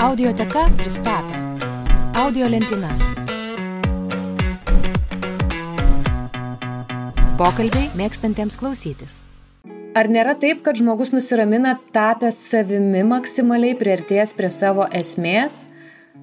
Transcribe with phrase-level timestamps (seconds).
[0.00, 1.34] Audioteka pristato
[2.16, 2.88] Audio lentyna.
[7.36, 9.18] Pokalbiai mėgstantiems klausytis.
[9.92, 15.66] Ar nėra taip, kad žmogus nusiramina tapęs savimi maksimaliai prieartėjęs prie savo esmės?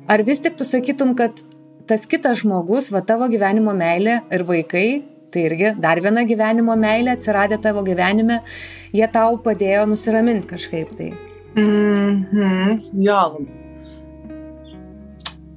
[0.09, 1.37] Ar vis tik tu sakytum, kad
[1.85, 4.87] tas kitas žmogus, va tavo gyvenimo meilė ir vaikai,
[5.29, 8.41] tai irgi dar viena gyvenimo meilė atsiradė tavo gyvenime,
[8.89, 11.13] jie tau padėjo nusiraminti kažkaip tai?
[11.53, 13.21] Mhm, jo.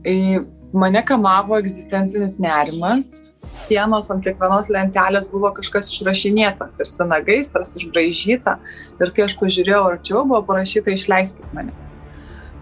[0.07, 3.27] Į mane kamavo egzistencinis nerimas.
[3.61, 8.57] Sienos ant kiekvienos lentelės buvo kažkas išrašinėta, tarsi nagais, tarsi išbraižyta.
[9.01, 11.75] Ir kai aš pažiūrėjau arčiau, buvo parašyta išleiskit mane.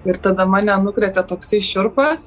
[0.08, 2.24] Ir tada mane nukrėtė toksai šiurpas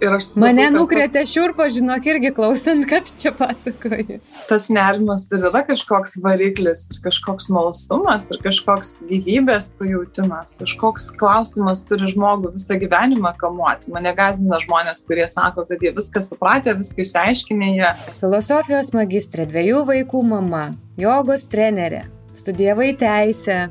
[0.00, 4.20] Ir aš supratau, Mane nukrėtė šiurpo, žinok, irgi klausant, kad čia pasakoji.
[4.48, 11.84] Tas nerimas ir yra kažkoks variklis, ir kažkoks malsumas, ir kažkoks gyvybės pajūtimas, kažkoks klausimas
[11.88, 13.92] turi žmogų visą gyvenimą kamuoti.
[13.92, 19.84] Mane gazdina žmonės, kurie sako, kad jie viską supratę, viską išsiaiškinę, jie Filosofijos magistrė, dviejų
[19.92, 20.64] vaikų mama,
[21.00, 22.06] jogos trenerė,
[22.40, 23.66] studijavai teisę,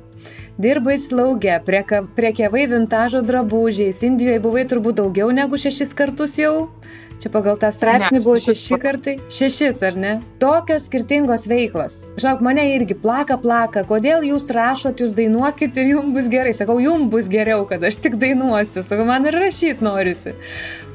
[0.59, 6.69] dirbai slaugę, prieka- priekiavai vintažo drabužiais, Indijoje buvai turbūt daugiau negu šešis kartus jau.
[7.19, 9.17] Čia pagal tą straipsnį Ne, buvo šeši kartai.
[9.27, 10.11] Šešis, ar ne?
[10.39, 11.97] Tokios skirtingos veiklos.
[12.15, 13.83] Žinok, mane irgi plaka, plaka.
[13.83, 16.53] Kodėl jūs rašot, jūs dainuokit ir jums bus gerai.
[16.55, 18.79] Sakau, jums bus geriau, kad aš tik dainuosiu.
[18.87, 20.31] Sakau, man ir rašyti norisi.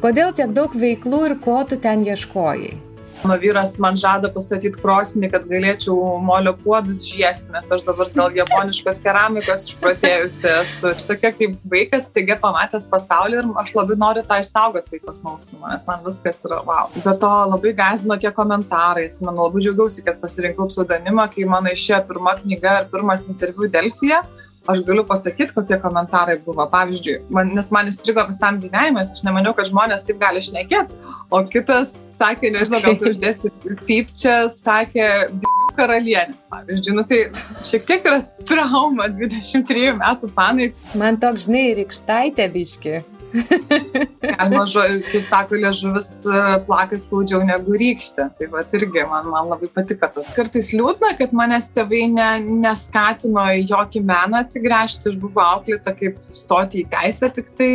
[0.01, 2.94] Kodėl tiek daug veiklų ir ko tu ten ieškojai?
[3.25, 8.37] Mano vyras man žada pastatyti krosnį, kad galėčiau molio puodus žiesti, nes aš dabar dėl
[8.37, 10.91] japoniškos keramikos išprotėjusi esu.
[10.91, 15.73] Ir tokia kaip vaikas, taigi pamatęs pasaulį ir aš labai noriu tą išsaugoti vaikos smalsumą,
[15.73, 16.93] nes man viskas yra wow.
[16.99, 19.09] Be to labai gazino tie komentarai.
[19.09, 24.21] Atsimenu, labai džiaugiausi, kad pasirinkau pseudonimą, kai mano išėjo pirma knyga ir pirmas interviu Delfija.
[24.69, 26.65] Aš galiu pasakyti, kokie komentarai buvo.
[26.73, 30.97] Pavyzdžiui, man, nes man įstrigo visam gyvenimui, aš nemaniau, kad žmonės taip gali šnekėti.
[31.29, 33.53] O kitas sakė, nežinau, gal tu uždėsi
[33.85, 36.37] pyp čia, sakė, "Bjū karalienė.
[36.53, 37.21] Pavyzdžiui, nu tai
[37.67, 40.71] šiek tiek yra trauma 23 metų panai.
[41.01, 43.03] Man toks, žinai, rykštaitė biški.
[43.35, 44.63] Galima,
[45.09, 48.29] kaip sako, liežuvis e, plaka skaudžiau negu rykštė.
[48.39, 50.31] Tai va irgi man, man labai patiko tas.
[50.37, 52.29] Kartais liūdna, kad manęs tėvai ne,
[52.65, 55.11] neskatino į jokį meną atsigręžti.
[55.13, 57.73] Aš buvau auklėta kaip stoti į teisę tik tai.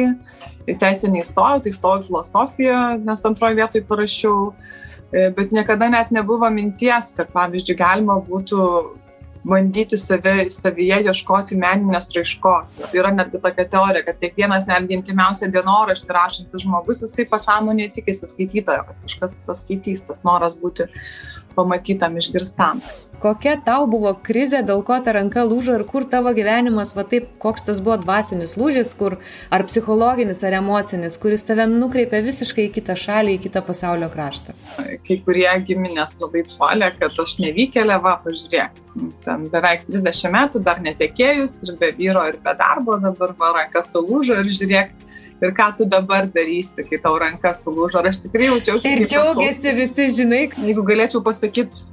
[0.70, 4.50] Į teisę neįstojau, tai įstojau į filosofiją, nes antroje vietoje parašiau.
[5.10, 8.66] E, Bet niekada net nebuvo minties, kad, pavyzdžiui, galima būtų
[9.48, 12.78] bandyti save, savyje ieškoti meninės raiškos.
[12.98, 18.86] Yra netgi tokia teorija, kad kiekvienas netgi intimiausią dienoraštį rašantis žmogus, jisai pasąmonėje tikisi skaitytojo,
[18.90, 20.90] kad kažkas paskaitys, tas noras būti
[21.56, 22.84] pamatytam, išgirstam.
[23.20, 27.26] Kokia tau buvo krizė, dėl ko ta ranka lūžo ir kur tavo gyvenimas, va taip,
[27.44, 29.18] koks tas buvo dvasinis lūžis, kur
[29.52, 34.56] ar psichologinis, ar emocinis, kuris tave nukreipia visiškai į kitą šalį, į kitą pasaulio kraštą.
[35.04, 38.80] Kai kurie giminės labai puolė, kad aš nevykėlė, va, pažiūrėk,
[39.28, 43.84] ten beveik 30 metų dar netekėjus ir be vyro ir be darbo, dabar va ranka
[43.84, 44.98] sulūžo ir žiūrėk,
[45.44, 48.00] ir ką tu dabar darysi, kai tau ranka sulūžo.
[48.00, 51.88] Ar aš tikrai jaučiausi Ir džiaugiasi visi, žinai, Jeigu galėčiau pasakyti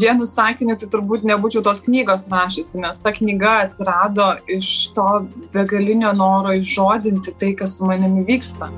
[0.00, 5.08] vienu sakiniu, tai turbūt nebūčiau tos knygos rašysi, nes ta knyga atsirado iš to
[5.54, 8.70] begalinio noro išžodinti tai, kas su manimi vyksta.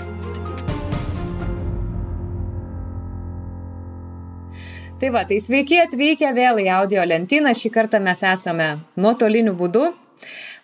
[4.96, 7.52] Tai va, tai sveiki atvykę vėl į audio lentyną.
[7.52, 9.90] Šį kartą mes esame nuotoliniu būdu.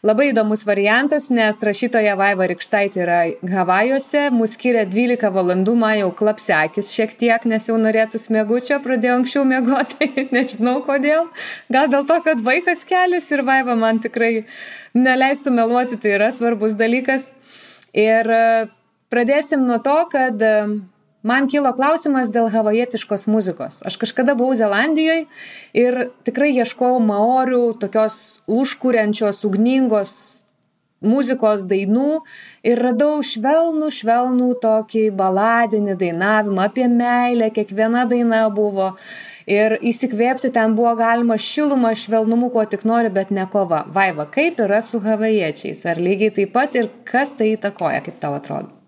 [0.02, 3.18] Labai įdomus variantas, nes rašytoja Vaiva Rikštaitė yra
[3.52, 9.20] Havajuose, mus skiria 12 valandų, man jau klapsekis šiek tiek, nes jau norėtų smėgučio, pradėjau
[9.20, 11.28] anksčiau mėgoti, nežinau kodėl.
[11.70, 14.32] Gal dėl to, kad vaikas kelias ir Vaiva man tikrai
[14.98, 17.30] neleisų meluoti, tai yra svarbus dalykas.
[17.94, 18.42] Ir e,
[19.06, 20.42] pradėsim nuo to, kad
[21.22, 23.78] Man kilo klausimas dėl havajietiškos muzikos.
[23.86, 25.28] Aš kažkada buvau Zelandijoje
[25.78, 30.42] ir tikrai ieškojau maorių, tokios užkuriančios, ugningos
[31.02, 32.22] muzikos dainų
[32.66, 38.92] ir radau švelnų, švelnų tokį baladinį dainavimą apie meilę, kiekviena daina buvo.
[39.50, 43.82] Ir įsikvėpti ten buvo galima šilumą, švelnumu, ko tik nori, bet ne kova.
[43.94, 45.82] Vaiva, kaip yra su havajiečiais?
[45.90, 48.81] Ar lygiai taip pat ir kas tai įtakoja, kaip tau atrodo?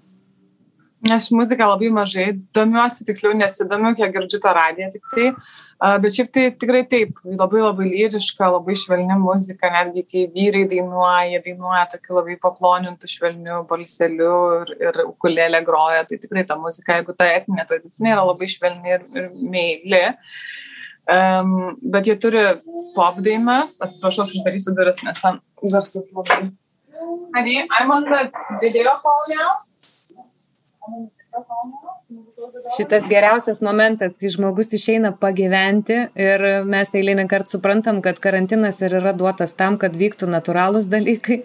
[1.12, 5.26] Aš muziką labai mažai domiuosi, tiksliau nesidomiu, kiek girdžiu per radiją tik tai.
[6.00, 11.42] Bet šiaip tai tikrai taip, labai labai lyriška, labai švelni muzika, netgi kai vyrai dainuoja,
[11.44, 17.12] dainuoja tokiu labai paplonintų švelniu balseliu ir, ir ukulėlė groja, tai tikrai ta muzika, jeigu
[17.18, 20.04] ta etinė tradicinė yra labai švelni ir, ir meili.
[21.04, 22.46] Um, bet jie turi
[22.94, 26.46] pop dainas, atsiprašau, aš uždarysiu duris, nes ten garsas labai
[27.34, 28.30] Honey, I'm on the
[28.62, 29.73] video call now.
[32.76, 38.96] Šitas geriausias momentas, kai žmogus išeina pagyventi ir mes eilinį kartą suprantam, kad karantinas ir
[39.00, 41.40] yra duotas tam, kad vyktų natūralūs dalykai,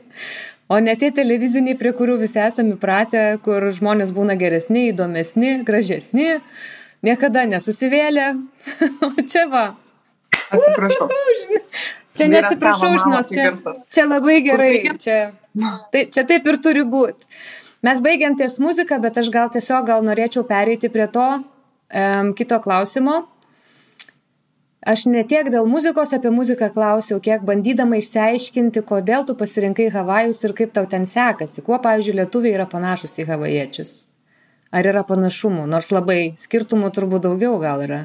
[0.70, 6.42] o ne tie televiziniai, prie kurių visi esame įpratę, kur žmonės būna geresni, įdomesni, gražesni,
[7.06, 8.34] niekada nesusivėlė.
[9.08, 9.66] o čia va.
[10.50, 11.08] Atsiprašau.
[12.18, 13.54] Čia neatsiprašau, žinok, čia,
[13.88, 14.74] čia labai gerai.
[15.00, 15.18] Čia,
[15.94, 17.30] tai, čia taip ir turi būti.
[17.80, 22.58] Mes baigiam ties muziką, bet aš gal tiesiog gal norėčiau pereiti prie to um, kito
[22.60, 23.22] klausimo.
[24.84, 30.40] Aš ne tiek dėl muzikos apie muziką klausiau, kiek bandydama išsiaiškinti, kodėl tu pasirinkai Havajus
[30.48, 31.64] ir kaip tau ten sekasi.
[31.64, 33.94] Kuo, pavyzdžiui, lietuviai yra panašus į havajiečius?
[34.76, 35.68] Ar yra panašumų?
[35.72, 38.02] Nors labai skirtumų turbūt daugiau gal yra.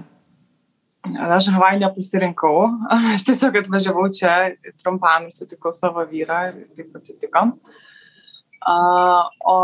[1.18, 2.54] Aš Havajų nepasirinkau.
[3.14, 4.36] Aš tiesiog atvažiavau čia
[4.82, 6.44] trumpam sutikau savo vyrą
[6.78, 7.48] taip atsitiko.
[7.54, 7.82] Uh,
[8.68, 9.58] O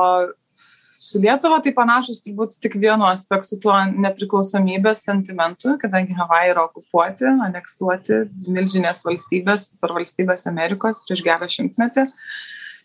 [1.01, 3.75] su Lietuva tai panašus turbūt tik vienu aspektu tuo
[4.05, 12.07] nepriklausomybės sentimentu, kadangi Havajai yra okupuoti, aneksuoti milžinės valstybės per valstybės Amerikos prieš gerą šimtmetį.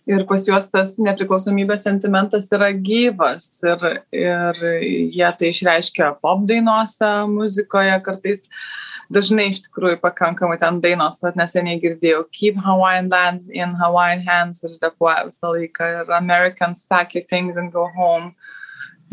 [0.05, 7.09] Ir pas juos tas nepriklausomybės sentimentas yra gyvas ir, ir jie tai išreiškia pop dainuose,
[7.31, 13.49] muzikoje kartais uh, dažnai iš tikrųjų pakankamai ten dainos, vat neseniai girdėjau, Keep Hawaiian Lands
[13.53, 18.33] in Hawaiian Hands ir repuoja visą laiką, ir Americans Pack Your Things and Go Home.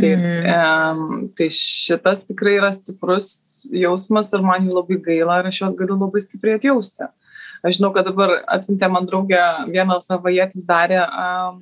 [0.01, 0.47] Tai, mm.
[0.49, 5.77] um, tai šitas tikrai yra stiprus jausmas ir man jų labai gaila ir aš juos
[5.77, 7.11] galiu labai stipriai atjausti.
[7.63, 9.39] Aš žinau, kad dabar atsintė man draugė,
[9.71, 11.61] vienas savajėtis darė um,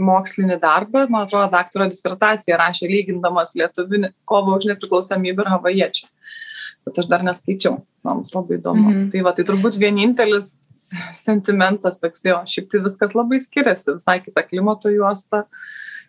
[0.00, 6.10] mokslinį darbą, man atrodo, daktaro disertaciją rašė lygindamas lietuvinį kovą už nepriklausomybę ir havajiečių
[6.90, 8.88] bet aš dar neskaičiau, mums labai įdomu.
[8.90, 9.04] Mhm.
[9.14, 10.50] Tai va, tai turbūt vienintelis
[11.16, 15.44] sentimentas toks jo, šiaip tai viskas labai skiriasi, visai kita klimato juosta,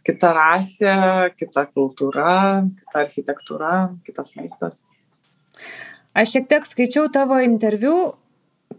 [0.07, 0.95] kita rasė,
[1.37, 3.75] kita kultūra, kita architektūra,
[4.07, 4.81] kitas maistas.
[6.17, 7.93] Aš šiek tiek skaičiau tavo interviu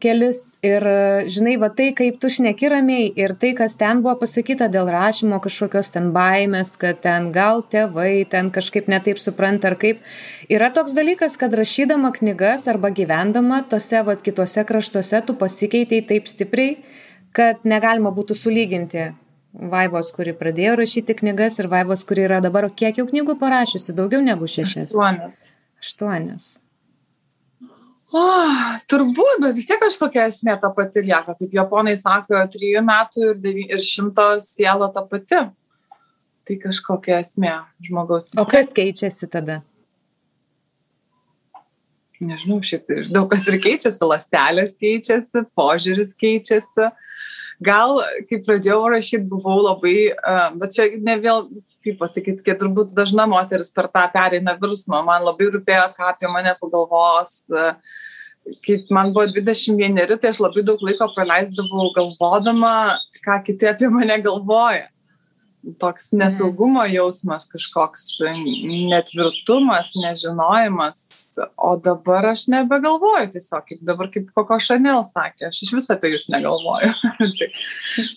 [0.03, 0.85] kelis ir,
[1.31, 5.39] žinai, va tai, kaip tu šneki ramiai ir tai, kas ten buvo pasakyta dėl rašymo
[5.45, 10.03] kažkokios ten baimės, kad ten gal tėvai ten kažkaip netaip supranta ar kaip.
[10.53, 16.31] Yra toks dalykas, kad rašydama knygas arba gyvendama tose va kitose kraštuose tu pasikeitėjai taip
[16.31, 16.79] stipriai,
[17.33, 19.13] kad negalima būtų sulyginti
[19.53, 24.25] Vaivos, kuri pradėjo rašyti knygas ir Vaivos, kuri yra dabar, kiek jau knygų parašiusi, daugiau
[24.25, 24.95] negu šešias.
[24.95, 25.45] Aštuonias.
[25.83, 26.51] Aštuonias.
[28.13, 28.23] O,
[28.93, 31.33] turbūt, bet vis tiek kažkokia esmė ta pati lieka.
[31.39, 35.47] Kaip japonai sako, trijų metų ir, devy, ir šimto siela ta pati.
[36.43, 37.55] Tai kažkokia esmė
[37.87, 38.33] žmogaus.
[38.37, 39.63] O kas keičiasi tada?
[42.23, 46.91] Nežinau, šiaip ir daug kas ir keičiasi, lastelės keičiasi, požiūris keičiasi.
[47.63, 47.97] Gal,
[48.29, 49.97] kai pradėjau rašyti, buvau labai,
[50.59, 51.45] bet čia ne vėl,
[51.85, 55.03] kaip pasakyti, kad turbūt dažna moteris per tą pereina virsmą.
[55.07, 57.45] Man labai rūpėjo, ką apie mane pagalvos.
[58.63, 64.19] Kai man buvo 21, tai aš labai daug laiko praleisdavau galvodama, ką kiti apie mane
[64.25, 64.89] galvoja.
[65.79, 68.09] Toks nesaugumo jausmas kažkoks,
[68.91, 71.05] netvirtumas, nežinojimas,
[71.57, 76.13] o dabar aš nebegalvoju tiesiog, kaip dabar kaip Koko Šanel sakė, aš iš viso apie
[76.13, 76.93] jūs negalvoju.
[77.39, 77.49] tai,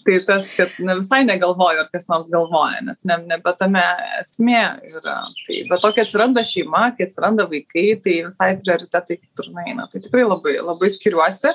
[0.07, 3.83] tai tas, kad ne visai negalvoju, ar kas nors galvoja, nes ne, nebe tame
[4.19, 5.17] esmė yra.
[5.47, 9.89] Tai, bet to, kai atsiranda šeima, kai atsiranda vaikai, tai visai prioritetai kitur naina.
[9.91, 11.53] Tai tikrai labai, labai skiriuosi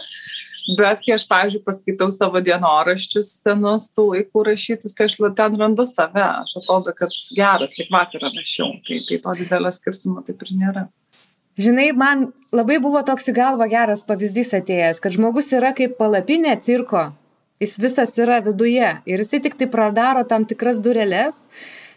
[0.76, 5.87] bet kai aš pavyzdžiui paskaitau savo dienoraščius senus tų laikų rašytus tai aš ten randu
[5.88, 10.55] save aš atrodo kad geras lyg vakar rašiau tai tai to didelio skirtumo taip ir
[10.61, 10.87] nėra
[11.61, 16.55] Žinai, man labai buvo toks į galvą geras pavyzdys atėjęs, kad žmogus yra kaip palapinė
[16.62, 17.11] cirko.
[17.61, 21.43] Jis visas yra viduje ir jisai tik tai pradaro tam tikras dureles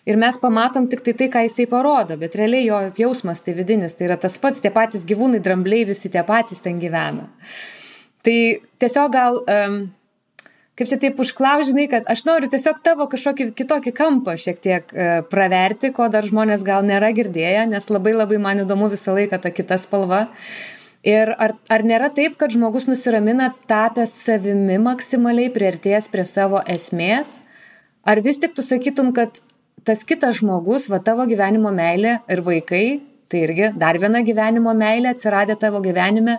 [0.04, 3.96] ir mes pamatom tik tai tai, ką jisai parodo, bet realiai jo jausmas tai vidinis,
[3.96, 7.30] tai yra tas pats, tie patys gyvūnai, drambliai, visi tie patys ten gyvena.
[8.24, 8.38] Tai
[8.84, 9.80] tiesiog gal, um,
[10.80, 15.22] kaip čia taip užklaužinai, kad aš noriu tiesiog tavo kažkokį kitokį kampą šiek tiek uh,
[15.30, 19.54] praverti, ko dar žmonės gal nėra girdėję, nes labai labai man įdomu visą laiką ta
[19.54, 20.26] kita spalva.
[21.04, 27.42] Ir ar, ar nėra taip, kad žmogus nusiramina tapęs savimi maksimaliai prieartėjęs prie savo esmės?
[28.08, 29.42] Ar vis tik tu sakytum, kad
[29.84, 32.86] tas kitas žmogus, va tavo gyvenimo meilė ir vaikai,
[33.34, 36.36] Tai irgi dar viena gyvenimo meilė atsiradė tavo gyvenime,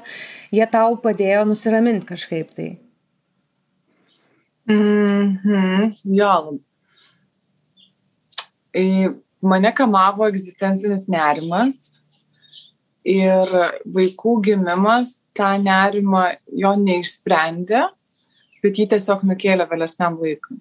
[0.55, 2.69] jie tau padėjo nusiraminti kažkaip tai.
[4.71, 6.59] Mhm, jo.
[9.45, 11.93] Mane kamavo egzistencinis nerimas
[13.05, 13.51] ir
[13.95, 17.83] vaikų gimimas tą nerimą jo neišsprendė,
[18.65, 20.57] bet jį tiesiog nukėlė vėlesniam laikui.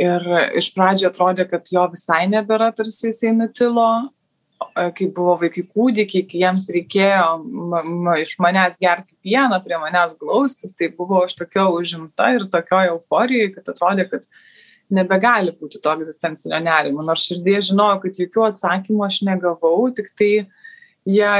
[0.00, 0.24] Ir
[0.58, 4.10] iš pradžio atrodė, kad jo visai nebėra, tarsi jisai nutilo,
[4.76, 10.16] kai buvo vaikai kūdikiai, kai jiems reikėjo ma, ma, iš manęs gerti pieną, prie manęs
[10.20, 14.26] glaustis, tai buvo aš tokio užimta ir tokio euforijai, kad atrodė, kad
[14.90, 17.04] nebegali būti to egzistencinio nerimo.
[17.06, 20.30] Nors širdie žinojau, kad jokių atsakymų aš negavau, tik tai
[21.08, 21.32] jie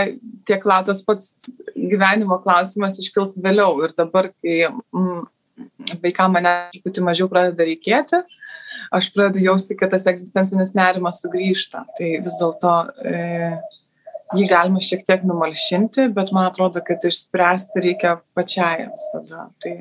[0.49, 3.75] tiek latas pats gyvenimo klausimas iškils vėliau.
[3.85, 5.25] Ir dabar, kai mm,
[6.05, 8.23] vaikam mane truputį mažiau pradeda reikėti,
[8.91, 11.85] aš pradedu jausti, kad tas egzistencinis nerimas sugrįžta.
[11.99, 12.75] Tai vis dėlto
[13.07, 13.21] e,
[14.39, 19.47] jį galima šiek tiek numalšinti, bet man atrodo, kad išspręsti reikia pačiai visada.
[19.63, 19.75] Tai,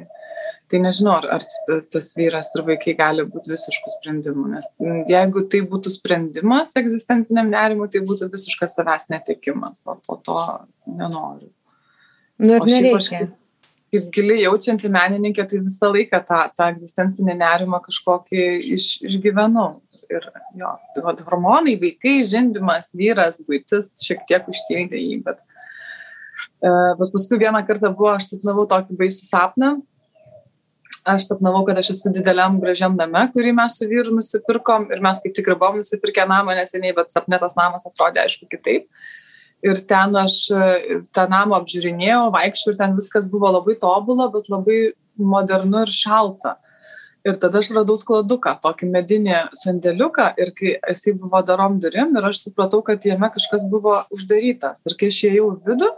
[0.69, 4.69] tai nežinau, ar, ar tas vyras ir vaikai gali būti visiškų sprendimų, nes
[5.09, 10.41] jeigu tai būtų sprendimas egzistenciniam nerimui, tai būtų visiškas savęs netekimas, o po to
[10.85, 11.49] nenoriu.
[12.39, 13.25] Nu, ir nereikia.
[13.25, 13.35] Aš,
[13.93, 18.45] kaip giliai jaučianti menininkė, tai visą laiką tą, tą egzistencinį nerimą kažkokį
[18.77, 19.69] iš, išgyvenau.
[20.09, 20.25] Ir
[20.57, 25.43] jo, tai vat, hormonai, vaikai, žindimas, vyras, būtis šiek tiek užtildė jį, bet,
[26.65, 29.75] e, bet paskui vieną kartą buvo, aš sapnavau tokį baisų sapną.
[31.09, 35.21] Aš sapnavau, kad aš esu dideliam gražiam name, kurį mes su vyru nusipirkom ir mes
[35.23, 38.89] kaip tik ir buvom nusipirkę namą neseniai, bet sapne tas namas atrodė aišku kitaip
[39.65, 44.49] ir ten aš e, tą namą apžiūrinėjau, vaikščiau ir ten viskas buvo labai tobula, bet
[44.51, 44.79] labai
[45.19, 46.57] modernu ir šalta.
[47.27, 52.29] Ir tada aš radau skladuką, tokį medinį sandėliuką ir kai jisai buvo darom durim ir
[52.29, 54.85] aš supratau, kad jame kažkas buvo uždarytas.
[54.87, 55.89] Ir kai aš įėjau vidų,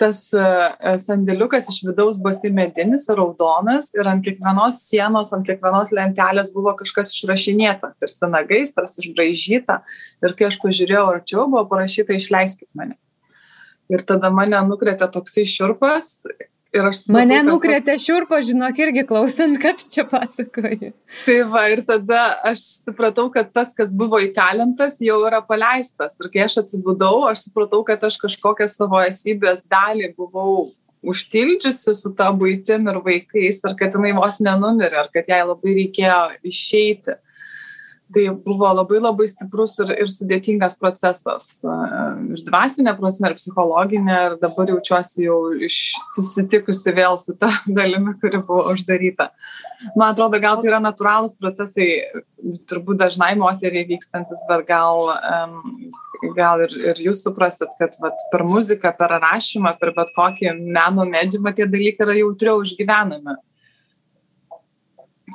[0.00, 5.92] tas e, e, sandėliukas iš vidaus buvo medinis, raudonas ir ant kiekvienos sienos, ant kiekvienos
[5.96, 9.80] lentelės buvo kažkas išrašinėta, tarsi nagais, tarsi išbraižyta.
[10.24, 12.98] Ir kai aš pažiūrėjau arčiau, buvo parašyta išleiskit mane.
[13.92, 15.46] Ir tada mane nukrėtė toksai
[16.76, 18.04] šiurpas Supratau, Mane nukrėtė tas...
[18.04, 20.92] šiurpo, žinok, irgi klausant, kad čia pasakoji.
[21.24, 26.18] Tai va, ir tada aš supratau, kad tas, kas buvo įkalintas, jau yra paleistas.
[26.20, 30.68] Ir kai aš atsibudau, aš supratau, kad aš kažkokią savo esybės dalį buvau
[31.06, 35.76] užtildžiusi su ta būtim ir vaikais, ir kad jinai vos nenumirė, ir kad jai labai
[35.82, 37.14] reikėjo išeiti
[38.14, 41.48] tai buvo labai labai stiprus ir, ir sudėtingas procesas.
[41.64, 45.78] Ir dvasinė prasme, ir psichologinė, ir dabar jaučiuosi jau iš,
[46.12, 49.30] susitikusi vėl su ta dalimi, kuri buvo uždaryta.
[49.94, 51.88] Man atrodo, gal tai yra natūralūs procesai,
[52.70, 55.02] turbūt dažnai moteriai vykstantis, bet gal,
[56.36, 61.04] gal ir, ir jūs suprasit, kad vat, per muziką, per rašymą, per bet kokį meno
[61.10, 63.36] mediumą tie dalykai yra jautriau išgyvenami.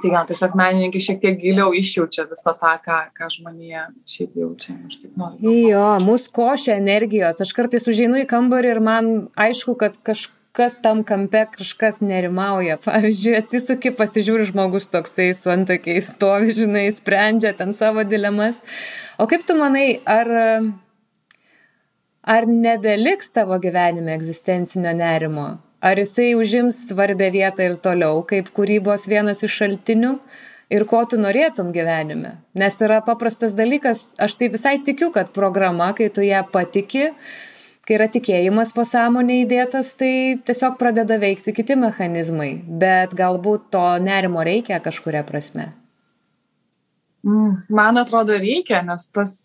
[0.01, 4.75] Tai gal tiesiog menininkai šiek tiek giliau išjaučia visą tą, ką, ką žmonėje šiaip jaučia.
[4.87, 5.53] Aš taip noriu.
[5.69, 7.41] Jo, mūsų košia energijos.
[7.43, 12.79] Aš kartais užeinu į kambarį ir man aišku, kad kažkas tam kampe kažkas nerimauja.
[12.81, 18.61] Pavyzdžiui, atsisuki, pasižiūri žmogus toksai su antakiais stovi, žinai, sprendžia ten savo dilemas.
[19.21, 20.31] O kaip tu manai, ar,
[22.25, 25.51] ar nebeliks tavo gyvenime egzistencinio nerimo?
[25.81, 30.11] Ar jisai užims svarbę vietą ir toliau, kaip kūrybos vienas iš šaltinių
[30.69, 32.35] ir ko tu norėtum gyvenime?
[32.53, 37.07] Nes yra paprastas dalykas, aš tai visai tikiu, kad programa, kai tu ją patiki,
[37.87, 40.13] kai yra tikėjimas pasąmonė įdėtas, tai
[40.45, 45.71] tiesiog pradeda veikti kiti mechanizmai, bet galbūt to nerimo reikia kažkuria prasme.
[47.25, 49.39] Mm, man atrodo reikia, nes tas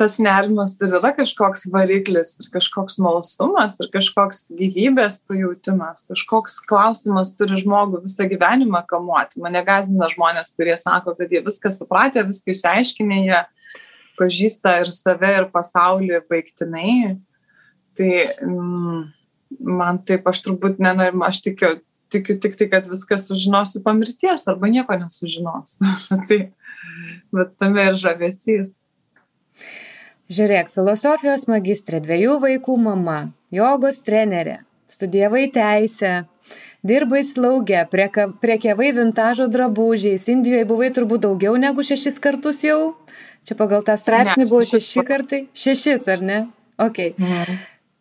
[0.00, 7.34] tas nerimas ir yra kažkoks variklis ir kažkoks malsumas ir kažkoks gyvybės pajūtimas, kažkoks klausimas
[7.36, 9.42] turi žmogų visą gyvenimą kamuoti.
[9.44, 13.42] Mane gazdina žmonės, kurie sako, kad jie viską supratę, viską išsiaiškinę, jie
[14.20, 16.96] pažįsta ir save, ir pasaulį baigtinai.
[17.98, 18.10] Tai
[18.48, 19.06] mm,
[19.80, 21.74] man taip, aš turbūt nenoriu, aš tikiu,
[22.12, 25.92] tikiu tik tai, kad viską sužinosiu po mirties arba nieko nesužinosiu.
[26.28, 26.44] tai,
[27.36, 28.79] bet tame ir žavesys.
[30.30, 36.12] Žiūrėk, filosofijos magistrė, dviejų vaikų mama, jogos trenerė, studijavai teisę,
[36.86, 42.94] dirbai slaugę, prekiavai vintažo drabužiais, Indijoje buvai turbūt daugiau negu šešis kartus jau.
[43.42, 45.42] Čia pagal tą straipsnį buvo šeši kartai.
[45.56, 46.38] Šešis, ar ne?
[46.78, 47.02] Ok.
[47.18, 47.58] Ne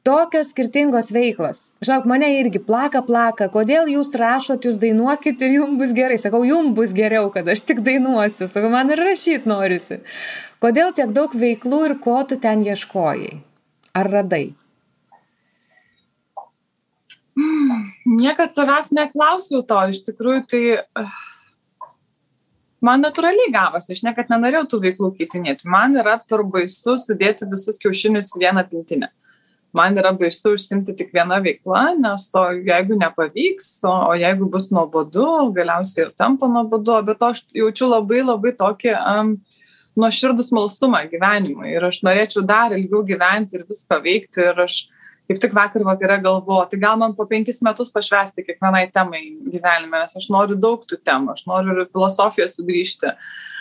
[0.10, 1.68] tokios skirtingos veiklos.
[1.86, 6.18] Žinok, mane irgi plaka, plaka, kodėl jūs rašot, jūs dainuokit ir jums bus gerai.
[6.22, 10.00] Sakau, jums bus geriau, kad aš tik dainuosiu, sakau, man ir rašyti norisi.
[10.60, 13.38] Kodėl tiek daug veiklų ir ko tu ten ieškojai?
[13.96, 14.50] Ar radai?
[18.10, 21.14] Niekad savęs neklausiau to, iš tikrųjų tai uh,
[22.84, 25.70] man natūraliai gavosi, aš niekad nenorėjau tų veiklų keitinėti.
[25.72, 29.14] Man yra per baisu sudėti visus kiaušinius į vieną pintinę.
[29.74, 34.72] man yra baisu užsimti tik viena veikla, nes to jeigu nepavyks, o, o jeigu bus
[34.74, 39.36] nuobodu, galiausiai ir tampa nuobodu, bet aš jaučiu labai labai tokį um,
[39.98, 44.84] nuoširdų smalsumą gyvenimui ir aš norėčiau dar ilgiau gyventi ir viską veikti ir aš
[45.30, 49.22] kaip tik vakar vakare galvoju, tai gal man po penkis metus pašvesti kiekvienai temai
[49.54, 53.14] gyvenime, nes aš noriu daug tų temų, aš noriu ir filosofiją sugrįžti.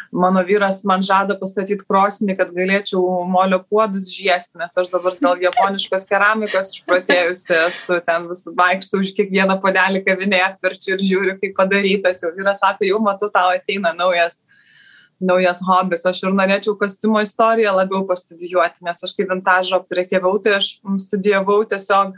[0.08, 5.44] Mano vyras man žada pastatyti krosnį, kad galėčiau molio puodus žiesti, nes aš dabar dėl
[5.44, 11.52] japoniškos keramikos išprotėjusi esu, ten vis vaikštų už kiekvieną podelį kavinėje, atverčiu ir žiūriu, kaip
[11.60, 12.24] padarytas.
[12.24, 14.40] Jau vyras sako, jau matau, tau ateina naujas
[15.20, 16.06] naujas hobis.
[16.06, 21.60] Aš ir norėčiau kostiumo istoriją labiau pastudijuoti, nes aš kaip vintažo prekiavau, tai aš studijavau
[21.68, 22.16] tiesiog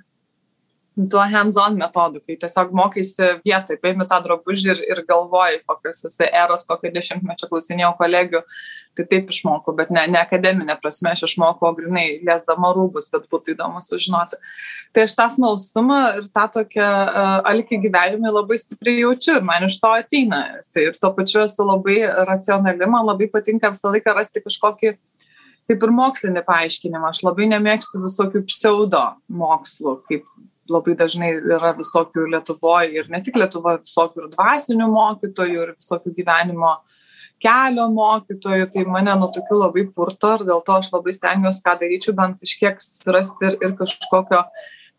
[1.09, 6.27] tuo hands-on metodu, kai tiesiog mokaisi vietoj, paimi tą drabužį ir, ir galvoji, kokios esi
[6.27, 8.43] eros, kokio dešimtmečio klausinėjau kolegių,
[8.99, 13.55] tai taip išmokau, bet ne, ne akademinė prasme, aš išmokau grinai liesdama rūbus, bet būtų
[13.55, 14.41] įdomu sužinoti.
[14.95, 19.69] Tai aš tą smalsumą ir tą tokią uh, alkį gyvenimą labai stipriai jaučiu ir man
[19.69, 20.43] iš to ateina.
[20.83, 24.97] Ir tuo pačiu esu labai racionali, man labai patinka visą laiką rasti kažkokį
[25.71, 27.13] kaip ir mokslinį paaiškinimą.
[27.13, 30.27] Aš labai nemėgstu visokių pseudo mokslų, kaip
[30.71, 36.15] labai dažnai yra visokių Lietuvoje ir ne tik Lietuvoje, visokių ir dvasinių mokytojų, ir visokių
[36.17, 36.77] gyvenimo
[37.41, 41.79] kelio mokytojų, tai mane nuo tokių labai purto ir dėl to aš labai stengiuosi, ką
[41.81, 44.45] daryčiau, bent kažkiek surasti ir, ir kažkokio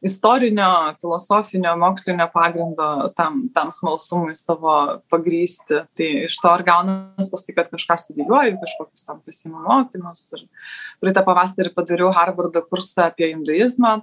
[0.01, 0.69] istorinio,
[1.01, 2.87] filosofinio, mokslinio pagrindo
[3.17, 4.73] tam, tam smalsumui savo
[5.13, 5.83] pagrysti.
[5.97, 10.23] Tai iš to ir gaunas paskui, kad kažką studijuoju, kažkokius tam pasimu mokymus.
[10.37, 10.47] Ir
[11.03, 13.99] praeitą pavasarį padariau Harvardo kursą apie hinduizmą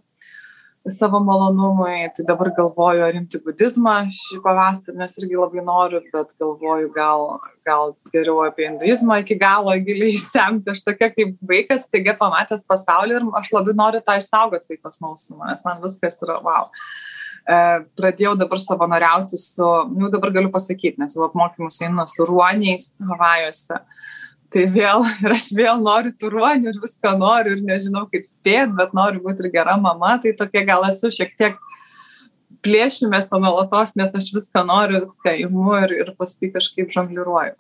[0.95, 6.33] savo malonumui, tai dabar galvoju, ar imti budizmą šį pavasarį, nes irgi labai noriu, bet
[6.41, 7.27] galvoju, gal,
[7.69, 10.73] gal geriau apie hinduizmą iki galo giliai išsemti.
[10.73, 15.53] Aš tokia kaip vaikas, taigi pamatęs pasaulį ir aš labai noriu tą išsaugoti vaiko smalsumą,
[15.53, 16.73] nes man viskas yra wow.
[17.49, 17.61] E,
[17.97, 23.79] pradėjau dabar savanoriauti su, nu dabar galiu pasakyti, nes jau apmokymus einu su ruoniais Havajuose.
[23.79, 24.08] Uh,
[24.55, 28.75] tai vėl ir aš vėl noriu tų ruonių ir viską noriu ir nežinau kaip spėt,
[28.79, 31.59] bet noriu būti ir gera mama, tai tokia gal esu šiek tiek
[32.65, 37.57] plėšimės nuolatos, nes aš viską noriu, viską imu ir, ir paskui kažkaip žongliruoju.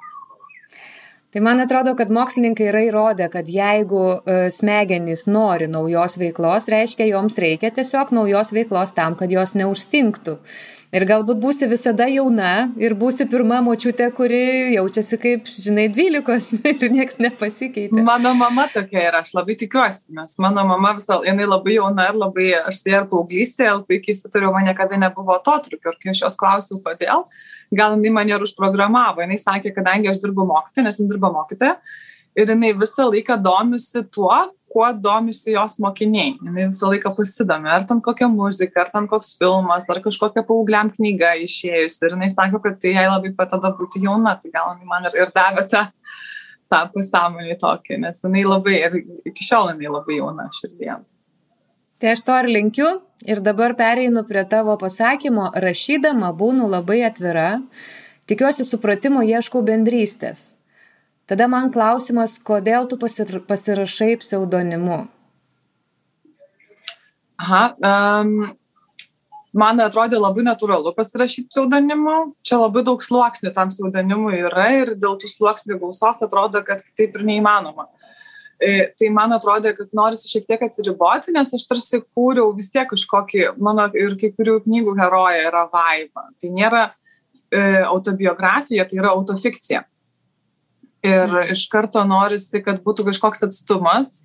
[1.29, 7.05] Tai man atrodo, kad mokslininkai yra įrodę, kad jeigu e, smegenys nori naujos veiklos, reiškia,
[7.11, 10.39] joms reikia tiesiog naujos veiklos tam, kad jos neužstinktų.
[10.89, 16.87] Ir galbūt būsi visada jauna ir būsi pirma močiutė, kuri jaučiasi kaip, žinai, dvylikos ir
[16.95, 18.01] niekas nepasikeitė.
[18.07, 22.17] Mano mama tokia yra, aš labai tikiuosi, nes mano mama visą, jinai labai jauna ir
[22.17, 25.93] labai, aš tai ir paauglystėje, puikiai sutariau, man niekada nebuvo to trukio.
[25.93, 27.27] Ir kai aš jos klausiau, kodėl,
[27.77, 29.21] gal jinai mane ir užprogramavo.
[29.27, 31.77] Jinai sakė, kadangi aš dirbu mokytoja, nes jinai dirba mokytoja,
[32.33, 34.33] ir jinai visą laiką domisi tuo,
[34.73, 36.35] kuo domisi jos mokiniai.
[36.45, 40.91] Jis visą laiką pasidomi, ar ten kokia muzika, ar ten koks filmas, ar kažkokia paaugliam
[40.95, 42.01] knyga išėjusi.
[42.07, 45.33] Ir jis sako, kad tai jai labai patada būti jauna, tai gal man ir, ir
[45.35, 45.87] davė tą,
[46.69, 48.99] tą pasąmonį tokį, nes jinai labai, ir
[49.33, 51.07] iki šiol jinai labai jauna širdien.
[51.99, 52.91] Tai aš to ir linkiu
[53.27, 57.57] ir dabar pereinu prie tavo pasakymo, rašydama būnu labai atvira,
[58.31, 60.53] tikiuosi supratimo, ieškau bendrystės.
[61.29, 65.03] Tada man klausimas, kodėl tu pasirašai pseudonimu?
[67.39, 68.31] Aha, um,
[69.53, 72.15] man atrodė labai natūralu pasirašyti pseudonimu.
[72.49, 77.21] Čia labai daug sluoksnių tam pseudonimui yra ir dėl tų sluoksnių gausos atrodo, kad taip
[77.21, 77.91] ir neįmanoma.
[78.59, 82.89] E, tai man atrodė, kad norisi šiek tiek atsiriboti, nes aš tarsi kūriau vis tiek
[82.89, 86.25] kažkokį, mano ir kai kurių knygų heroja yra vaiva.
[86.41, 89.85] Tai nėra e, autobiografija, tai yra autofikcija
[91.03, 94.25] ir iš karto norisi, kad būtų kažkoks atstumas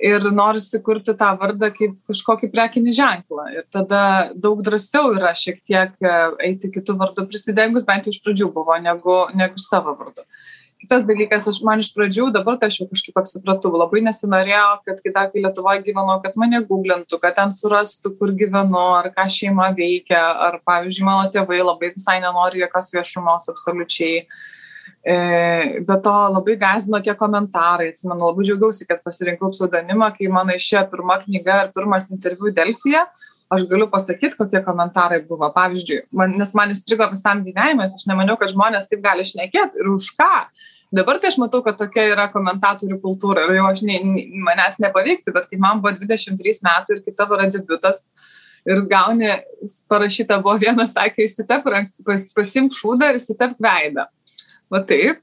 [0.00, 3.46] ir norisi kurti tą vardą kaip kažkokį prekinį ženklą.
[3.54, 4.02] Ir tada
[4.34, 6.18] daug drąsiau yra šiek tiek e,
[6.50, 10.24] eiti kitų vardų prisidengus, bent jau iš pradžių buvo, negu, negu savo vardu.
[10.76, 15.00] Kitas dalykas, aš man iš pradžių, dabar tai aš jau kažkaip apsipratau, labai nesinorėjau, kad
[15.02, 19.24] kai dar kai Lietuvoje gyvenau, kad mane googlintų, kad ten surastų, kur gyvenu, ar ką
[19.32, 24.20] šeima veikia, ar pavyzdžiui, mano tėvai labai visai nenori jokios viešumos absoliučiai.
[24.26, 24.44] Uh,
[25.06, 27.90] be to labai gazino tie komentarai.
[27.92, 33.06] Atsimenu, labai džiaugiausi, kad pasirinkau pseudonimą, kai mano išėjo pirma knyga ir pirmas interviu Delfija.
[33.54, 35.46] Aš galiu pasakyti, kokie komentarai buvo.
[35.54, 39.92] Pavyzdžiui, man, nes man įstrigo visam gyvenimui, aš nemaniau, kad žmonės taip gali šnekėti ir
[39.92, 40.32] už ką.
[40.96, 44.00] Dabar tai aš matau, kad tokia yra komentatorių kultūra ir jau aš ne,
[44.42, 48.08] manęs nepavykti, bet kai man buvo 23 metai ir kai tavo yra debutas
[48.66, 49.30] ir gauni,
[49.90, 51.70] parašyta buvo vienas, sakė, išsitep,
[52.06, 54.08] pas, pasimk šūdą ir išsitep veidą
[54.72, 55.22] va taip.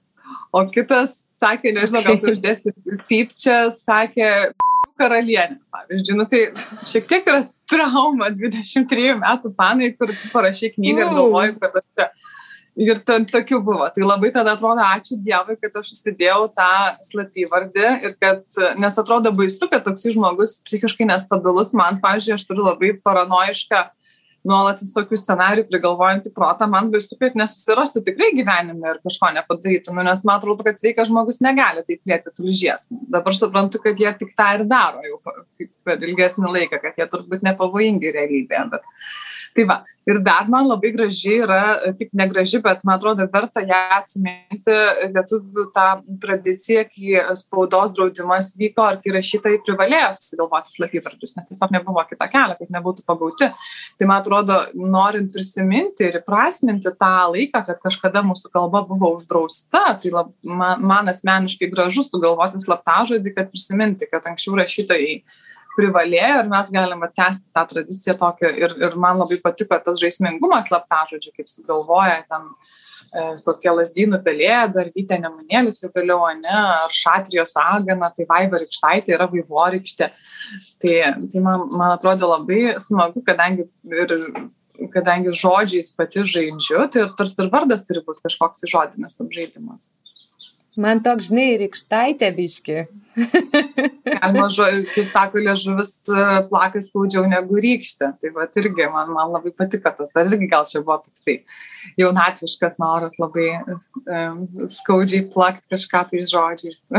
[0.54, 2.74] O kitas sakė, nežinau, gal tu uždėsi
[3.10, 4.30] pypčią, sakė,
[5.00, 6.18] karalienė, pavyzdžiui.
[6.20, 6.44] Nu, tai
[6.88, 11.88] šiek tiek yra trauma 23 metų panai, kur tu parašy knygą ir galvoji, kad aš
[11.98, 12.12] čia.
[12.84, 13.86] Ir ten tokių buvo.
[13.94, 16.70] Tai labai tada atrodo, ačiū Dievui, kad aš susidėjau tą
[17.06, 18.42] slapyvardį ir kad,
[18.82, 23.92] nes atrodo baisu, kad toks žmogus psichiškai nestabilus, man, pavyzdžiui, aš turiu labai paranoišką uh,
[24.48, 30.04] nuolat visokių scenarijų prigalvojantį protą, man baisu, kad nesusirastų tikrai gyvenime ir kažko nepadarytų, nu,
[30.08, 32.90] nes man atrodo, kad sveikas žmogus negali taip plėti tulžies.
[33.14, 35.20] Dabar suprantu, kad jie tik tą ir daro jau
[35.88, 38.66] per ilgesnį laiką, kad jie turbūt nepavojingi realybėje.
[38.74, 38.90] Bet
[39.56, 41.62] tai va ir dar man labai graži yra
[41.98, 44.76] kaip negraži bet man atrodo verta ją atsiminti
[45.16, 45.88] lietuvių tą
[46.24, 52.28] tradiciją kai spaudos draudimas vyko ir kai rašytojai privalėjo susigalvoti slapyvardžius nes tiesiog nebuvo kito
[52.34, 53.50] kelio kad nebūtų pagauti.
[54.00, 59.86] Tai man atrodo norint prisiminti ir įprasminti tą laiką kad kažkada mūsų kalba buvo uždrausta
[60.04, 65.16] tai lab man man asmeniškai gražu sugalvoti slaptažodį kad prisiminti kad anksčiau rašytojai
[65.78, 70.70] privalėjo ir mes galim tęsti tą tradiciją tokią ir, ir man labai patiko tas žaismingumas
[70.70, 76.94] slaptažodžių, kaip sugalvoja ten e, kokie lasdynų pelėda, ar vytė nemunėlis jau vėliau, ne, ar
[76.94, 80.12] šatrijos ragana, tai vaiva rykštaitė yra vaivorykštė.
[80.84, 80.98] Tai,
[81.32, 84.18] tai man, man atrodo labai smagu, kadangi ir
[84.94, 89.90] kadangi žodžiais pati žaidžiu, tai ir tarsi ir vardas turi būti kažkoks žodinis apžaidimas.
[90.82, 92.78] Man toks, žinai, rykštaitė biški.
[94.08, 94.48] Galima,
[94.96, 98.10] kaip sako, liežuvis e, plakas skaudžiau negu rykštė.
[98.18, 100.10] Tai va irgi man, man labai patiko tas.
[100.16, 101.44] Dar irgi gal čia buvo toksai
[102.00, 106.90] jaunatviškas noras labai um, skaudžiai plakti kažką tai žodžiais.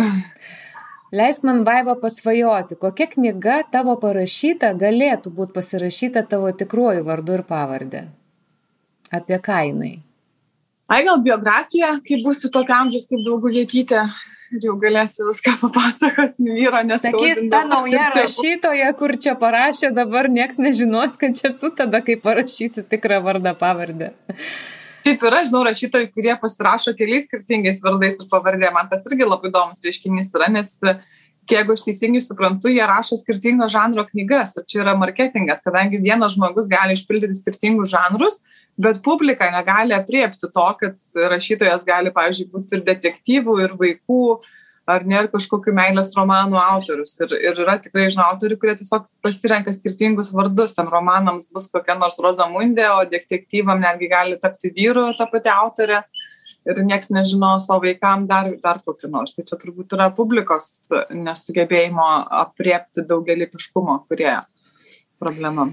[1.18, 7.44] Leisk man vaiva pasvajoti, kokia knyga tavo parašyta galėtų būti pasirašyta tavo tikruoju vardu ir
[7.50, 8.06] pavardė.
[9.14, 9.96] Apie kainai.
[10.92, 14.02] Ai gal biografija, kai būsiu tokio amžiaus kaip draugulėtytė
[14.54, 17.02] ir jau galėsiu viską papasakoti vyro, nes...
[17.02, 22.18] Sakys, ta nauja rašytoja, kur čia parašė, dabar nieks nežinos, kad čia tu tada, kai
[22.20, 24.12] parašysi tikrą vardą pavardę.
[25.04, 28.70] Taip yra, žinau, rašytojai, kurie pasirašo keliais skirtingais vardais ir pavardė.
[28.72, 30.70] Man tas irgi labai įdomus reiškinys yra, nes
[31.50, 36.36] jeigu aš teisingai suprantu, jie rašo skirtingo žanro knygas ir čia yra marketingas, kadangi vienas
[36.36, 38.40] žmogus gali išpildyti skirtingus žanrus,
[38.80, 40.98] bet publika negali apriepti to, kad
[41.34, 44.22] rašytojas gali, pavyzdžiui, būti ir detektyvų, ir vaikų,
[44.90, 47.14] ar ne, ir kažkokių meilės romanų autorius.
[47.24, 50.74] Ir, ir yra tikrai, žinau, autorių, kurie tiesiog pasirenka skirtingus vardus.
[50.76, 56.02] Ten romanams bus kokia nors Rozamundė, o detektyvam netgi gali tapti vyru ta pati autorė.
[56.64, 59.34] Ir nieks nežino savo vaikam dar, dar kokį nors.
[59.36, 62.06] Tai čia turbūt yra publikos nesugebėjimo
[62.44, 64.38] apriepti daugelį piškumo, kurie
[65.20, 65.68] problema.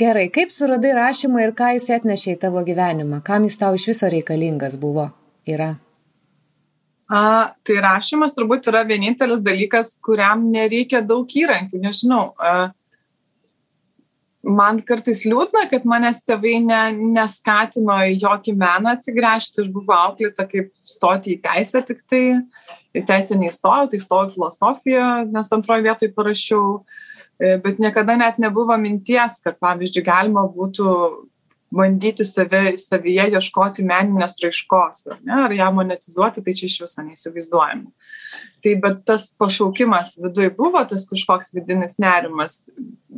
[0.00, 3.20] Gerai, kaip suradai rašymą ir ką jis atnešė į tavo gyvenimą?
[3.24, 5.10] Kam jis tau iš viso reikalingas buvo?
[5.48, 5.74] Yra.
[7.10, 7.20] A,
[7.66, 11.80] tai rašymas turbūt yra vienintelis dalykas, kuriam nereikia daug įrankių.
[11.82, 12.70] Nežinau, a,
[14.46, 16.80] man kartais liūdna, kad manęs tėvai ne,
[17.18, 19.64] neskatino į jokį meną atsigręžti.
[19.64, 22.24] Aš buvau auklėta kaip stoti į teisę tik tai.
[22.90, 26.80] Į teisę neįstojau, tai stojau filosofiją, nes antroje vietoje parašiau
[27.40, 30.90] E, bet niekada net nebuvo minties, kad, pavyzdžiui, galima būtų
[31.72, 37.04] bandyti save, savyje ieškoti meninės raiškos, ar, ne, ar ją monetizuoti, tai čia iš viso
[37.06, 37.88] neįsivaizduojama.
[38.60, 42.66] Tai bet tas pašaukimas viduje buvo, tas kažkoks vidinis nerimas,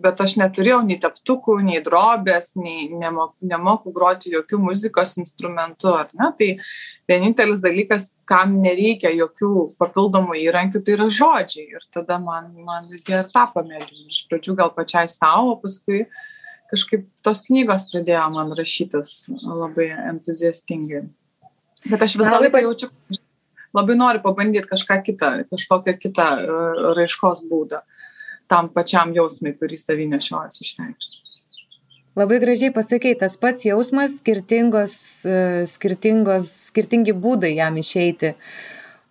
[0.03, 6.11] bet aš neturėjau nei teptukų, nei drobės, nei nemoku, nemoku groti jokių muzikos instrumentų, ar
[6.19, 6.29] ne?
[6.39, 6.51] Tai
[7.11, 11.67] vienintelis dalykas, kam nereikia jokių papildomų įrankių, tai yra žodžiai.
[11.79, 14.07] Ir tada man, man reikia ir tą pamėginti.
[14.13, 16.05] Iš pradžių gal pačiai savo, o paskui
[16.73, 21.05] kažkaip tos knygos pradėjo man rašytis labai entuziastingai.
[21.83, 22.89] Bet aš visą laiką jaučiu,
[23.77, 27.83] labai noriu pabandyti kažką kitą, kažkokią kitą uh, raiškos būdą
[28.53, 31.23] tam pačiam jausmui, kurį savį nešiojas išreikšti.
[32.19, 38.35] Labai gražiai pasakei, tas pats jausmas, skirtingos, e, skirtingos, skirtingi būdai jam išeiti.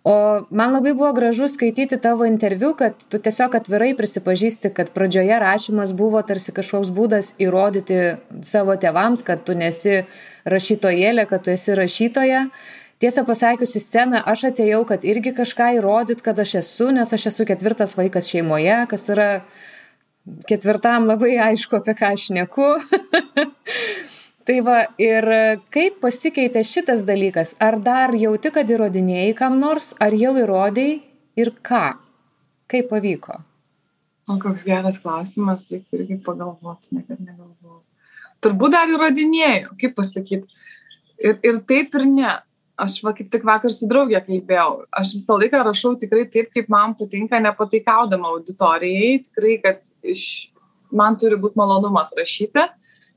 [0.06, 0.14] O
[0.50, 5.94] man labai buvo gražu skaityti tavo interviu, kad tu tiesiog atvirai prisipažįsti, kad pradžioje rašymas
[5.98, 7.98] buvo tarsi kažkoks būdas įrodyti
[8.46, 10.04] savo tėvams, kad tu nesi
[10.46, 12.46] rašytojėlė, kad tu esi rašytoja
[13.02, 17.28] tiesą pasakius į sceną aš atėjau, kad irgi kažką įrodyt, kad aš esu, nes aš
[17.32, 19.28] esu ketvirtas vaikas šeimoje, kas yra
[20.46, 22.68] ketvirtam labai aišku, apie ką aš neku.
[24.46, 25.26] tai va, ir
[25.74, 27.56] kaip pasikeitė šitas dalykas?
[27.62, 31.00] Ar dar jauti, kad įrodinėjai kam nors, ar jau įrodėjai
[31.42, 31.86] ir ką?
[32.70, 33.40] Kaip pavyko?
[34.30, 37.82] O koks geras klausimas, reikia irgi pagalvoti, niekada negalvojau.
[38.42, 40.62] Turbūt dar įrodinėjau, kaip pasakyti.
[41.22, 42.30] Ir, ir taip ir ne
[42.80, 46.70] aš va kaip tik vakar su draugė kalbėjau, aš visą laiką rašau tikrai taip, kaip
[46.72, 50.24] man patinka, nepataikaudama auditorijai, tikrai, kad iš,
[50.92, 52.68] man turi būti malonumas rašyti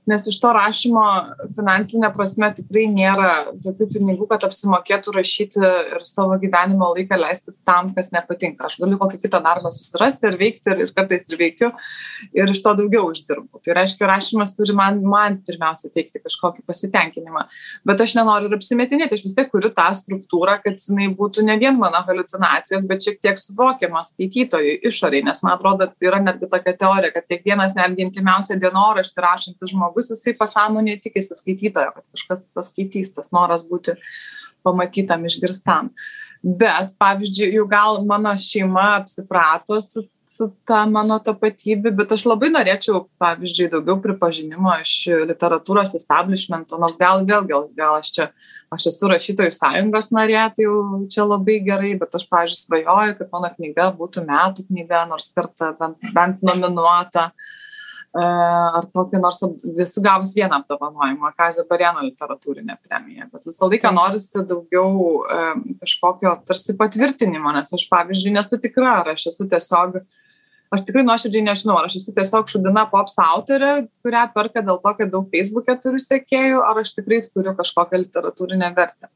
[0.09, 1.03] nes iš to rašymo
[1.55, 3.31] finansine prasme tikrai nėra
[3.63, 8.69] tokių pinigų, kad apsimokėtų rašyti ir savo gyvenimo laiką leisti tam, kas nepatinka.
[8.69, 11.71] Aš galiu kokį kitą darbą susirasti ir veikti ir, ir kartais ir veikiu
[12.37, 13.61] ir iš to daugiau uždirbu.
[13.65, 17.45] Tai reiškia, rašymas turi man, man pirmiausia teikti kažkokį pasitenkinimą.
[17.89, 21.57] Bet aš nenoriu ir apsimetinėti, aš vis tiek kuriu tą struktūrą, kad jinai būtų ne
[21.61, 26.75] vien mano halucinacijos, bet šiek tiek suvokiama skaitytojui išoriai, nes man atrodo, yra netgi tokia
[26.77, 32.47] teorija, kad kiekvienas netgi intimiausią dienoraštį rašantis žmogus žmogus, jisai pasąmonėje tikisi skaitytojo, kad kažkas
[32.53, 33.95] tas skaitys, tas noras būti
[34.63, 35.91] pamatytam, išgirstam.
[36.43, 42.51] Bet, pavyzdžiui, jau gal mano šeima apsiprato su, su ta mano tapatybė, bet aš labai
[42.51, 48.29] norėčiau, pavyzdžiui, daugiau pripažinimo iš literatūros establishmento, nors gal vėl, gal, gal aš čia,
[48.69, 53.33] aš esu rašytojų sąjungos narė, tai jau čia labai gerai, bet aš, pavyzdžiui, svajoju, kad
[53.33, 57.31] mano knyga būtų metų knyga, nors kartą bent, bent nominuota.
[57.31, 57.53] Uh,
[58.15, 59.41] ar kokį nors
[59.75, 65.25] visų gavus vieną apdovanojimą, Kazio Bariano literatūrinę premiją, bet visą laiką norisi daugiau
[65.81, 69.99] kažkokio tarsi patvirtinimo, nes aš, pavyzdžiui, nesu tikra, ar aš esu tiesiog,
[70.71, 73.73] aš tikrai nuoširdžiai nežinau, ar aš esu tiesiog šudina pops autorė,
[74.05, 78.71] kurią perka dėl to, kad daug Facebook'e turiu sekėjų, ar aš tikrai turiu kažkokią literatūrinę
[78.79, 79.11] vertę.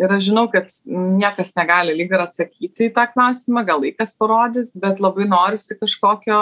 [0.00, 4.70] Ir aš žinau, kad niekas negali lyg ir atsakyti į tą klausimą, gal laikas parodys,
[4.72, 6.38] bet labai norisi kažkokio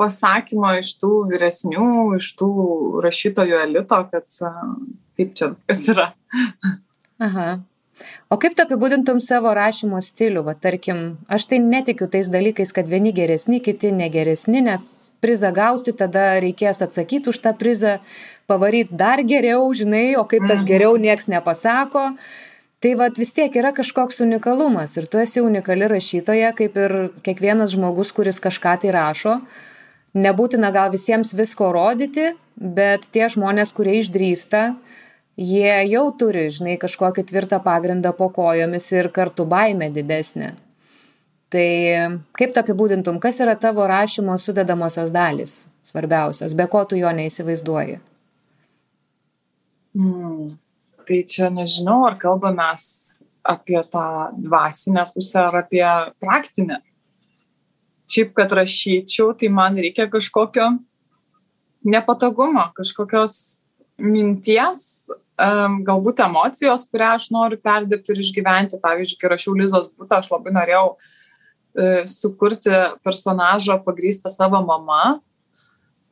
[0.00, 2.50] pasakymo iš tų vyresnių, iš tų
[3.04, 4.28] rašytojų elito, kad
[5.16, 6.10] kaip čia viskas yra.
[7.22, 7.48] Aha.
[8.28, 10.42] O kaip tu apibūdintum savo rašymo stilių?
[10.44, 14.82] Va, tarkim, aš tai netikiu tais dalykais, kad vieni geresni, kiti negeresni, nes
[15.24, 17.96] prizą gausi, tada reikės atsakyti už tą prizą,
[18.50, 20.68] pavaryti dar geriau, žinai, o kaip tas mhm.
[20.68, 22.10] geriau nieks nepasako.
[22.84, 27.72] Tai vad vis tiek yra kažkoks unikalumas ir tu esi unikali rašytoja, kaip ir kiekvienas
[27.72, 29.38] žmogus, kuris kažką tai rašo.
[30.16, 34.62] Nebūtina gal visiems visko rodyti, bet tie žmonės, kurie išdrįsta,
[35.36, 40.54] jie jau turi, žinai, kažkokį tvirtą pagrindą po kojomis ir kartu baimę didesnę.
[41.52, 41.68] Tai
[42.34, 48.00] kaip tu apibūdintum, kas yra tavo rašymo sudedamosios dalis svarbiausios, be ko tu jo neįsivaizduoji?
[49.96, 50.56] Hmm.
[51.06, 52.72] Tai čia nežinau, ar kalbame
[53.46, 54.06] apie tą
[54.42, 55.86] dvasinę pusę ar apie
[56.18, 56.80] praktinę
[58.10, 60.70] šiaip, kad rašyčiau, tai man reikia kažkokio
[61.86, 63.36] nepatogumo, kažkokios
[64.02, 65.08] minties,
[65.40, 68.80] um, galbūt emocijos, kurią aš noriu perdėti ir išgyventi.
[68.82, 72.74] Pavyzdžiui, kai rašiau Lizos būtą, aš labai norėjau uh, sukurti
[73.06, 75.18] personažą pagrįstą savo mama,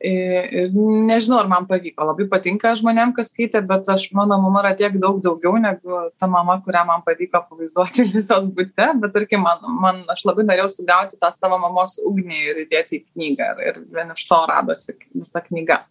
[0.03, 2.05] nežinau, ar man pavyko.
[2.09, 6.27] Labai patinka žmonėm, kas skaitė, bet aš, mano mama yra tiek daug daugiau negu ta
[6.27, 8.89] mama, kurią man pavyko pavaizduoti visos būte.
[9.01, 13.05] Bet, tarkim, man, man, aš labai norėjau sugauti tą savo mamos ugnį ir įdėti į
[13.05, 13.51] knygą.
[13.69, 15.85] Ir vien iš to radosi visa knyga.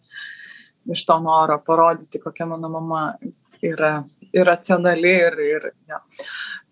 [0.91, 3.07] Iš to noro parodyti, kokia mano mama
[3.65, 4.03] yra
[4.35, 6.01] iracionali ir, ir ja.